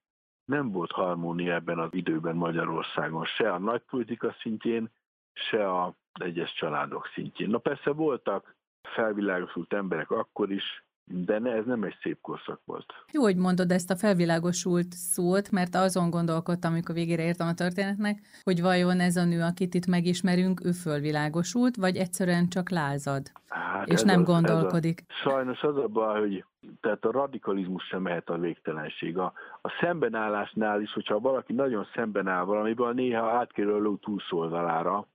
Nem 0.44 0.70
volt 0.70 0.90
harmónia 0.90 1.54
ebben 1.54 1.78
az 1.78 1.94
időben 1.94 2.36
Magyarországon, 2.36 3.24
se 3.24 3.52
a 3.52 3.58
nagypolitika 3.58 4.36
szintjén, 4.40 4.90
se 5.32 5.70
a 5.70 5.94
egyes 6.12 6.52
családok 6.52 7.06
szintjén. 7.14 7.50
Na 7.50 7.58
persze 7.58 7.90
voltak 7.90 8.56
felvilágosult 8.82 9.72
emberek 9.72 10.10
akkor 10.10 10.50
is, 10.50 10.83
de 11.06 11.38
ne, 11.38 11.52
ez 11.52 11.64
nem 11.64 11.82
egy 11.82 11.96
szép 12.02 12.20
korszak 12.20 12.60
volt. 12.64 12.92
Jó, 13.12 13.22
hogy 13.22 13.36
mondod 13.36 13.70
ezt 13.70 13.90
a 13.90 13.96
felvilágosult 13.96 14.92
szót, 14.92 15.50
mert 15.50 15.74
azon 15.74 16.10
gondolkodtam, 16.10 16.72
amikor 16.72 16.94
végére 16.94 17.22
értem 17.22 17.46
a 17.46 17.54
történetnek, 17.54 18.18
hogy 18.42 18.60
vajon 18.62 19.00
ez 19.00 19.16
a 19.16 19.24
nő, 19.24 19.42
akit 19.42 19.74
itt 19.74 19.86
megismerünk, 19.86 20.64
ő 20.64 20.70
fölvilágosult, 20.70 21.76
vagy 21.76 21.96
egyszerűen 21.96 22.48
csak 22.48 22.70
lázad, 22.70 23.22
hát 23.48 23.88
és 23.88 24.02
nem 24.02 24.20
az, 24.20 24.26
gondolkodik. 24.26 25.02
A, 25.08 25.12
sajnos 25.12 25.62
az 25.62 25.76
a 25.76 25.88
baj, 25.88 26.20
hogy 26.20 26.44
tehát 26.80 27.04
a 27.04 27.10
radikalizmus 27.10 27.84
sem 27.84 28.02
mehet 28.02 28.28
a 28.28 28.38
végtelenség. 28.38 29.18
A, 29.18 29.32
a 29.62 29.68
szembenállásnál 29.80 30.80
is, 30.80 30.92
hogyha 30.92 31.20
valaki 31.20 31.52
nagyon 31.52 31.86
szemben 31.94 32.28
áll 32.28 32.44
valamiben, 32.44 32.94
néha 32.94 33.30
átkerül 33.30 33.74
a 33.74 33.78
ló 33.78 33.96
túlszoldalára. 33.96 35.06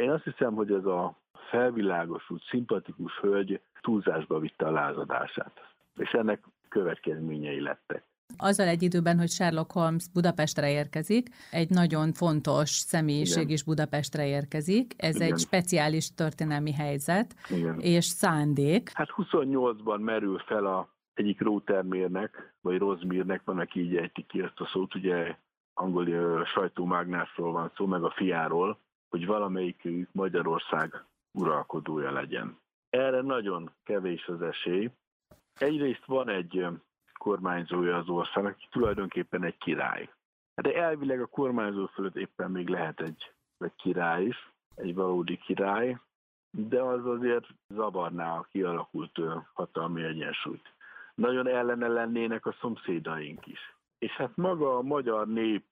Én 0.00 0.10
azt 0.10 0.24
hiszem, 0.24 0.54
hogy 0.54 0.72
ez 0.72 0.84
a 0.84 1.16
felvilágosult, 1.50 2.42
szimpatikus 2.42 3.18
hölgy 3.18 3.60
túlzásba 3.84 4.38
vitte 4.38 4.66
a 4.66 4.70
lázadását. 4.70 5.52
És 5.96 6.10
ennek 6.10 6.44
következményei 6.68 7.60
lettek. 7.60 8.04
Azzal 8.36 8.66
egy 8.66 8.82
időben, 8.82 9.18
hogy 9.18 9.28
Sherlock 9.28 9.72
Holmes 9.72 10.04
Budapestre 10.12 10.70
érkezik, 10.70 11.28
egy 11.50 11.70
nagyon 11.70 12.12
fontos 12.12 12.70
személyiség 12.70 13.42
Igen. 13.42 13.54
is 13.54 13.64
Budapestre 13.64 14.26
érkezik. 14.26 14.94
Ez 14.96 15.16
Igen. 15.16 15.32
egy 15.32 15.38
speciális 15.38 16.14
történelmi 16.14 16.72
helyzet 16.72 17.34
Igen. 17.50 17.80
és 17.80 18.04
szándék. 18.04 18.90
Hát 18.94 19.08
28-ban 19.16 20.00
merül 20.00 20.38
fel 20.38 20.66
a 20.66 20.88
egyik 21.14 21.40
Rótermérnek, 21.40 22.54
vagy 22.60 22.78
Rozmírnek, 22.78 23.40
van, 23.44 23.58
aki 23.58 23.80
így 23.80 23.96
ejti 23.96 24.22
ki 24.22 24.40
ezt 24.42 24.60
a 24.60 24.66
szót, 24.72 24.94
ugye 24.94 25.36
angol 25.74 26.44
sajtómágnásról 26.44 27.52
van 27.52 27.72
szó, 27.76 27.86
meg 27.86 28.04
a 28.04 28.14
fiáról, 28.16 28.78
hogy 29.08 29.26
valamelyikük 29.26 30.08
Magyarország 30.12 31.04
uralkodója 31.32 32.12
legyen. 32.12 32.58
Erre 32.94 33.20
nagyon 33.20 33.70
kevés 33.84 34.26
az 34.26 34.42
esély. 34.42 34.90
Egyrészt 35.58 36.04
van 36.04 36.28
egy 36.28 36.66
kormányzója 37.18 37.96
az 37.96 38.08
országnak, 38.08 38.52
aki 38.52 38.66
tulajdonképpen 38.70 39.44
egy 39.44 39.56
király. 39.56 40.10
De 40.54 40.74
elvileg 40.74 41.20
a 41.20 41.26
kormányzó 41.26 41.86
fölött 41.86 42.16
éppen 42.16 42.50
még 42.50 42.68
lehet 42.68 43.00
egy, 43.00 43.32
egy 43.58 43.74
király 43.76 44.24
is, 44.24 44.52
egy 44.74 44.94
valódi 44.94 45.38
király, 45.38 45.98
de 46.50 46.82
az 46.82 47.06
azért 47.06 47.46
zavarná 47.68 48.36
a 48.36 48.46
kialakult 48.50 49.20
hatalmi 49.52 50.02
egyensúlyt. 50.02 50.74
Nagyon 51.14 51.48
ellene 51.48 51.88
lennének 51.88 52.46
a 52.46 52.56
szomszédaink 52.60 53.46
is. 53.46 53.76
És 53.98 54.12
hát 54.12 54.36
maga 54.36 54.76
a 54.76 54.82
magyar 54.82 55.26
nép 55.26 55.66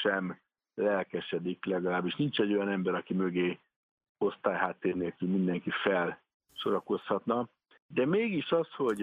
sem 0.00 0.38
lelkesedik, 0.74 1.64
legalábbis 1.64 2.14
nincs 2.14 2.40
egy 2.40 2.52
olyan 2.52 2.68
ember, 2.68 2.94
aki 2.94 3.14
mögé 3.14 3.58
osztályháttér 4.22 4.94
nélkül 4.94 5.28
mindenki 5.28 5.70
felsorakozhatna. 5.70 7.48
De 7.86 8.06
mégis 8.06 8.52
az, 8.52 8.68
hogy 8.76 9.02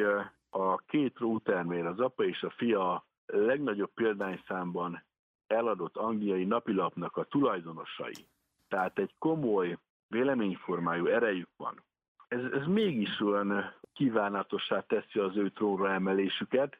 a 0.49 0.77
két 0.77 1.17
rótermér, 1.17 1.85
az 1.85 1.99
apa 1.99 2.23
és 2.23 2.43
a 2.43 2.49
fia 2.49 3.05
legnagyobb 3.25 3.91
példányszámban 3.93 5.03
eladott 5.47 5.97
angliai 5.97 6.45
napilapnak 6.45 7.17
a 7.17 7.23
tulajdonosai, 7.23 8.25
tehát 8.67 8.99
egy 8.99 9.13
komoly 9.17 9.77
véleményformájú 10.07 11.05
erejük 11.05 11.49
van, 11.57 11.83
ez, 12.29 12.43
ez 12.43 12.65
mégis 12.65 13.19
olyan 13.19 13.73
kívánatossá 13.93 14.79
teszi 14.79 15.19
az 15.19 15.37
ő 15.37 15.49
trónra 15.49 15.91
emelésüket, 15.91 16.79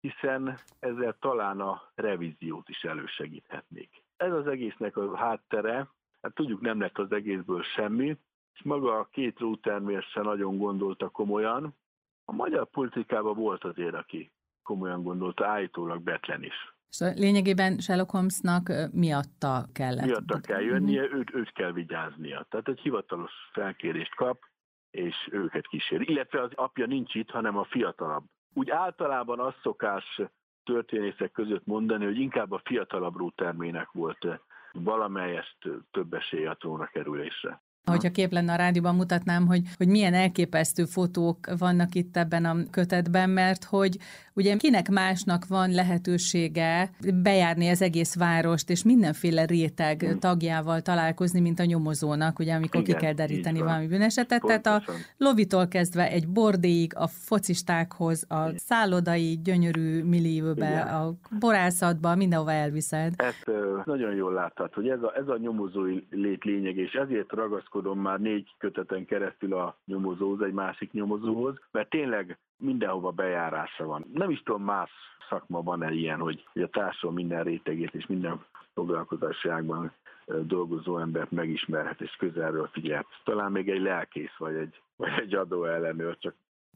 hiszen 0.00 0.58
ezzel 0.78 1.16
talán 1.20 1.60
a 1.60 1.82
revíziót 1.94 2.68
is 2.68 2.84
elősegíthetnék. 2.84 4.02
Ez 4.16 4.32
az 4.32 4.46
egésznek 4.46 4.96
a 4.96 5.16
háttere, 5.16 5.88
hát 6.22 6.34
tudjuk 6.34 6.60
nem 6.60 6.80
lett 6.80 6.98
az 6.98 7.12
egészből 7.12 7.62
semmi, 7.62 8.16
és 8.54 8.62
maga 8.62 8.98
a 8.98 9.08
két 9.10 9.40
lótermér 9.40 10.02
se 10.02 10.20
nagyon 10.20 10.58
gondolta 10.58 11.08
komolyan. 11.08 11.76
A 12.24 12.32
magyar 12.32 12.70
politikában 12.70 13.34
volt 13.34 13.64
azért, 13.64 13.94
aki 13.94 14.32
komolyan 14.62 15.02
gondolta, 15.02 15.46
állítólag 15.46 16.02
Betlen 16.02 16.42
is. 16.42 16.74
Szóval 16.88 17.14
lényegében 17.14 17.78
Sherlock 17.78 18.10
Holmesnak 18.10 18.72
miatta 18.92 19.66
kellett. 19.72 20.04
Miatta 20.04 20.40
kell 20.40 20.60
jönnie, 20.60 21.02
őt, 21.02 21.34
őt 21.34 21.52
kell 21.52 21.72
vigyáznia. 21.72 22.46
Tehát 22.48 22.68
egy 22.68 22.80
hivatalos 22.80 23.32
felkérést 23.52 24.14
kap, 24.14 24.42
és 24.90 25.28
őket 25.30 25.66
kísér. 25.66 26.10
Illetve 26.10 26.42
az 26.42 26.50
apja 26.54 26.86
nincs 26.86 27.14
itt, 27.14 27.30
hanem 27.30 27.56
a 27.56 27.64
fiatalabb. 27.64 28.24
Úgy 28.54 28.70
általában 28.70 29.40
az 29.40 29.54
szokás 29.62 30.20
történészek 30.64 31.32
között 31.32 31.66
mondani, 31.66 32.04
hogy 32.04 32.18
inkább 32.18 32.52
a 32.52 32.62
fiatalabb 32.64 33.16
rútermének 33.16 33.90
volt 33.92 34.26
valamelyest 34.72 35.58
több 35.90 36.14
esély 36.14 36.46
a 36.46 36.54
trónra 36.54 36.86
kerülésre. 36.86 37.62
Hogyha 37.84 38.10
kép 38.10 38.32
lenne 38.32 38.52
a 38.52 38.56
rádióban, 38.56 38.94
mutatnám, 38.94 39.46
hogy, 39.46 39.62
hogy 39.76 39.88
milyen 39.88 40.14
elképesztő 40.14 40.84
fotók 40.84 41.38
vannak 41.58 41.94
itt 41.94 42.16
ebben 42.16 42.44
a 42.44 42.56
kötetben, 42.70 43.30
mert 43.30 43.64
hogy 43.64 43.96
ugye 44.34 44.56
kinek 44.56 44.90
másnak 44.90 45.46
van 45.46 45.70
lehetősége 45.70 46.90
bejárni 47.22 47.68
az 47.68 47.82
egész 47.82 48.16
várost, 48.16 48.70
és 48.70 48.84
mindenféle 48.84 49.44
réteg 49.44 50.00
hmm. 50.00 50.18
tagjával 50.18 50.80
találkozni, 50.80 51.40
mint 51.40 51.58
a 51.58 51.64
nyomozónak, 51.64 52.38
ugye, 52.38 52.54
amikor 52.54 52.80
Igen, 52.80 52.96
ki 52.96 53.04
kell 53.04 53.12
deríteni 53.12 53.58
valami 53.60 53.86
bűnesetet. 53.86 54.40
Pontosan. 54.40 54.62
Tehát 54.62 54.88
a 54.88 54.92
lovitól 55.16 55.68
kezdve 55.68 56.10
egy 56.10 56.28
bordéig, 56.28 56.92
a 56.96 57.06
focistákhoz, 57.06 58.24
a 58.28 58.42
Igen. 58.42 58.56
szállodai 58.56 59.40
gyönyörű 59.44 60.02
millióbe, 60.02 60.68
Igen. 60.68 60.86
a 60.86 61.12
borászatba, 61.38 62.14
mindenhova 62.14 62.52
elviszed. 62.52 63.12
Ezt 63.16 63.50
nagyon 63.84 64.14
jól 64.14 64.32
láttad, 64.32 64.72
hogy 64.72 64.88
ez 64.88 65.02
a, 65.02 65.12
ez 65.16 65.28
a 65.28 65.36
nyomozói 65.36 66.02
lét 66.10 66.44
lényeg, 66.44 66.76
és 66.76 66.92
ezért 66.92 67.32
ragaszkodom 67.32 67.71
ragaszkodom 67.72 68.02
már 68.02 68.20
négy 68.20 68.54
köteten 68.58 69.04
keresztül 69.04 69.54
a 69.54 69.76
nyomozóhoz, 69.84 70.40
egy 70.40 70.52
másik 70.52 70.92
nyomozóhoz, 70.92 71.56
mert 71.70 71.90
tényleg 71.90 72.38
mindenhova 72.56 73.10
bejárása 73.10 73.86
van. 73.86 74.04
Nem 74.12 74.30
is 74.30 74.42
tudom, 74.42 74.62
más 74.62 74.90
szakma 75.28 75.62
van-e 75.62 75.92
ilyen, 75.92 76.18
hogy 76.18 76.44
a 76.54 76.66
társadalom 76.66 77.14
minden 77.14 77.44
rétegét 77.44 77.94
és 77.94 78.06
minden 78.06 78.44
foglalkozási 78.74 79.48
ágban 79.48 79.92
dolgozó 80.26 80.98
embert 80.98 81.30
megismerhet 81.30 82.00
és 82.00 82.16
közelről 82.18 82.68
figyelhet. 82.72 83.06
Talán 83.24 83.52
még 83.52 83.68
egy 83.68 83.80
lelkész 83.80 84.36
vagy 84.38 84.54
egy, 84.54 84.80
vagy 84.96 85.12
egy 85.16 85.34
adó 85.34 85.64
ellenőr, 85.64 86.18
csak 86.18 86.34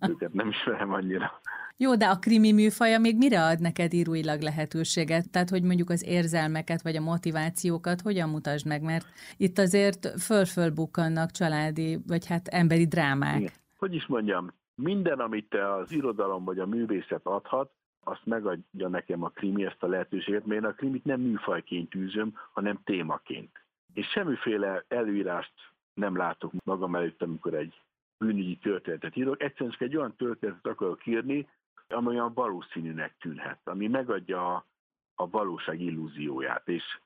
őket 0.08 0.32
nem 0.32 0.48
ismerem 0.48 0.92
annyira. 0.92 1.40
Jó, 1.76 1.96
de 1.96 2.06
a 2.06 2.18
krimi 2.18 2.52
műfaja 2.52 2.98
még 2.98 3.16
mire 3.16 3.44
ad 3.44 3.60
neked 3.60 3.92
íróilag 3.92 4.40
lehetőséget? 4.40 5.30
Tehát, 5.30 5.50
hogy 5.50 5.62
mondjuk 5.62 5.90
az 5.90 6.04
érzelmeket 6.06 6.82
vagy 6.82 6.96
a 6.96 7.00
motivációkat 7.00 8.00
hogyan 8.00 8.28
mutasd 8.28 8.66
meg? 8.66 8.82
Mert 8.82 9.06
itt 9.36 9.58
azért 9.58 10.20
föl-föl 10.20 10.70
bukkannak 10.70 11.30
családi, 11.30 11.98
vagy 12.06 12.26
hát 12.26 12.48
emberi 12.48 12.86
drámák. 12.86 13.40
Igen. 13.40 13.52
Hogy 13.76 13.94
is 13.94 14.06
mondjam, 14.06 14.52
minden, 14.74 15.18
amit 15.18 15.48
te 15.48 15.74
az 15.74 15.92
irodalom 15.92 16.44
vagy 16.44 16.58
a 16.58 16.66
művészet 16.66 17.20
adhat, 17.26 17.70
azt 18.04 18.24
megadja 18.24 18.88
nekem 18.88 19.22
a 19.22 19.28
krimi 19.28 19.64
ezt 19.64 19.82
a 19.82 19.86
lehetőséget, 19.86 20.46
mert 20.46 20.60
én 20.60 20.68
a 20.68 20.72
krimit 20.72 21.04
nem 21.04 21.20
műfajként 21.20 21.94
űzöm, 21.94 22.34
hanem 22.52 22.80
témaként. 22.84 23.50
És 23.94 24.06
semmiféle 24.06 24.84
előírást 24.88 25.52
nem 25.94 26.16
látok 26.16 26.52
magam 26.64 26.94
előtt, 26.94 27.22
amikor 27.22 27.54
egy 27.54 27.74
bűnügyi 28.18 28.56
történetet 28.56 29.16
írok. 29.16 29.42
Egyszerűen 29.42 29.70
csak 29.70 29.80
egy 29.80 29.96
olyan 29.96 30.16
történetet 30.16 30.66
akarok 30.66 31.06
írni, 31.06 31.48
ami 31.88 32.06
olyan 32.06 32.32
valószínűnek 32.34 33.16
tűnhet, 33.18 33.60
ami 33.64 33.86
megadja 33.86 34.54
a, 34.54 34.66
a 35.14 35.28
valóság 35.28 35.80
illúzióját. 35.80 36.68
És 36.68 36.98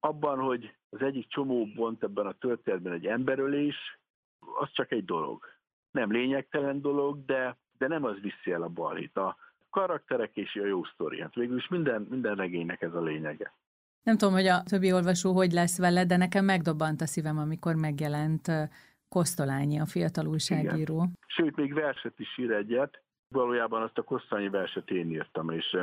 abban, 0.00 0.38
hogy 0.38 0.74
az 0.90 1.02
egyik 1.02 1.28
csomó 1.28 1.66
bont 1.74 2.02
ebben 2.02 2.26
a 2.26 2.32
történetben 2.32 2.92
egy 2.92 3.06
emberölés, 3.06 3.98
az 4.58 4.68
csak 4.72 4.92
egy 4.92 5.04
dolog. 5.04 5.44
Nem 5.90 6.10
lényegtelen 6.10 6.80
dolog, 6.80 7.24
de, 7.24 7.56
de 7.78 7.88
nem 7.88 8.04
az 8.04 8.20
viszi 8.20 8.52
el 8.52 8.62
a 8.62 8.68
balhit. 8.68 9.16
A 9.16 9.36
karakterek 9.70 10.36
és 10.36 10.54
a 10.54 10.66
jó 10.66 10.84
sztori. 10.84 11.20
Hát 11.20 11.34
végül 11.34 11.56
is 11.56 11.68
minden, 11.68 12.06
minden 12.10 12.34
regénynek 12.34 12.82
ez 12.82 12.94
a 12.94 13.00
lényege. 13.00 13.54
Nem 14.02 14.16
tudom, 14.16 14.34
hogy 14.34 14.46
a 14.46 14.62
többi 14.62 14.92
olvasó 14.92 15.32
hogy 15.32 15.52
lesz 15.52 15.78
vele, 15.78 16.04
de 16.04 16.16
nekem 16.16 16.44
megdobbant 16.44 17.00
a 17.00 17.06
szívem, 17.06 17.38
amikor 17.38 17.74
megjelent 17.74 18.46
Kosztolányi, 19.10 19.80
a 19.80 19.86
fiatal 19.86 20.26
újságíró. 20.26 20.94
Igen. 20.94 21.18
Sőt, 21.26 21.56
még 21.56 21.74
verset 21.74 22.18
is 22.18 22.38
ír 22.38 22.50
egyet. 22.50 23.02
Valójában 23.28 23.82
azt 23.82 23.98
a 23.98 24.02
Kosztolányi 24.02 24.48
verset 24.48 24.90
én 24.90 25.10
írtam, 25.10 25.50
és 25.50 25.76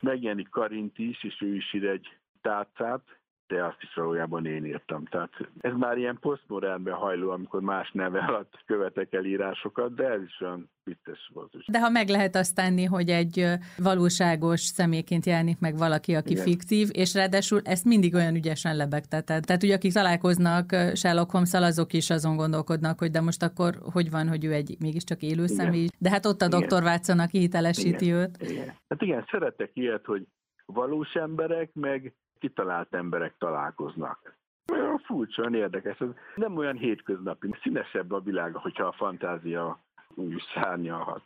megjelenik 0.00 0.48
Karint 0.48 0.98
is, 0.98 1.24
és 1.24 1.40
ő 1.40 1.54
is 1.54 1.74
ír 1.74 1.88
egy 1.88 2.18
tárcát, 2.40 3.02
de 3.50 3.64
azt 3.64 3.82
is 3.82 3.94
valójában 3.94 4.46
én 4.46 4.64
írtam. 4.64 5.04
Tehát 5.04 5.30
ez 5.60 5.72
már 5.76 5.98
ilyen 5.98 6.18
posztmodernben 6.20 6.94
hajló, 6.94 7.30
amikor 7.30 7.60
más 7.60 7.90
neve 7.92 8.18
alatt 8.18 8.62
követek 8.66 9.12
el 9.12 9.24
írásokat, 9.24 9.94
de 9.94 10.08
ez 10.08 10.22
is 10.22 10.40
olyan 10.40 10.70
vicces 10.84 11.30
volt. 11.34 11.52
De 11.66 11.80
ha 11.80 11.88
meg 11.88 12.08
lehet 12.08 12.36
azt 12.36 12.54
tenni, 12.54 12.84
hogy 12.84 13.08
egy 13.08 13.46
valóságos 13.78 14.60
személyként 14.60 15.26
jelenik 15.26 15.58
meg 15.58 15.76
valaki, 15.76 16.14
aki 16.14 16.32
Igen. 16.32 16.44
fiktív, 16.44 16.88
és 16.92 17.14
ráadásul 17.14 17.60
ezt 17.64 17.84
mindig 17.84 18.14
olyan 18.14 18.34
ügyesen 18.34 18.76
lebegteted. 18.76 19.44
Tehát 19.44 19.62
ugye 19.62 19.74
akik 19.74 19.92
találkoznak 19.92 20.70
Sherlock 20.94 21.30
holmes 21.30 21.54
azok 21.54 21.92
is 21.92 22.10
azon 22.10 22.36
gondolkodnak, 22.36 22.98
hogy 22.98 23.10
de 23.10 23.20
most 23.20 23.42
akkor 23.42 23.74
hogy 23.92 24.10
van, 24.10 24.28
hogy 24.28 24.44
ő 24.44 24.52
egy 24.52 24.76
mégiscsak 24.80 25.22
élő 25.22 25.44
Igen. 25.44 25.56
személy. 25.56 25.88
De 25.98 26.10
hát 26.10 26.26
ott 26.26 26.42
a 26.42 26.46
Igen. 26.46 26.60
doktor 26.60 26.82
Watson, 26.82 27.18
aki 27.18 27.38
hitelesíti 27.38 28.04
Igen. 28.04 28.18
őt. 28.18 28.36
Igen. 28.38 28.74
Hát 28.88 29.02
igen, 29.02 29.24
szeretek 29.30 29.70
ilyet, 29.74 30.04
hogy 30.04 30.26
valós 30.66 31.14
emberek, 31.14 31.70
meg 31.74 32.14
kitalált 32.40 32.94
emberek 32.94 33.34
találkoznak. 33.38 34.38
Olyan 34.72 34.98
furcsa, 34.98 35.42
olyan 35.42 35.54
érdekes. 35.54 35.98
Ez 35.98 36.08
nem 36.34 36.56
olyan 36.56 36.76
hétköznapi, 36.76 37.54
színesebb 37.62 38.12
a 38.12 38.20
világ, 38.20 38.54
hogyha 38.54 38.84
a 38.84 38.92
fantázia 38.92 39.80
úgy 40.14 40.42
szárnyalhat. 40.54 41.22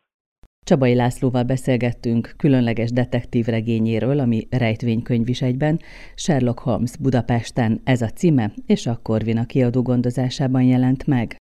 Csabai 0.64 0.94
Lászlóval 0.94 1.42
beszélgettünk 1.42 2.35
különleges 2.37 2.90
detektív 2.92 3.46
regényéről, 3.46 4.18
ami 4.18 4.46
rejtvénykönyv 4.50 5.29
is 5.29 5.42
egyben, 5.42 5.79
Sherlock 6.14 6.59
Holmes 6.59 6.96
Budapesten 6.96 7.81
ez 7.85 8.03
a 8.03 8.09
címe, 8.09 8.50
és 8.66 8.87
a 8.87 8.98
Korvina 9.03 9.46
kiadó 9.46 9.83
gondozásában 9.83 10.62
jelent 10.62 11.07
meg. 11.07 11.33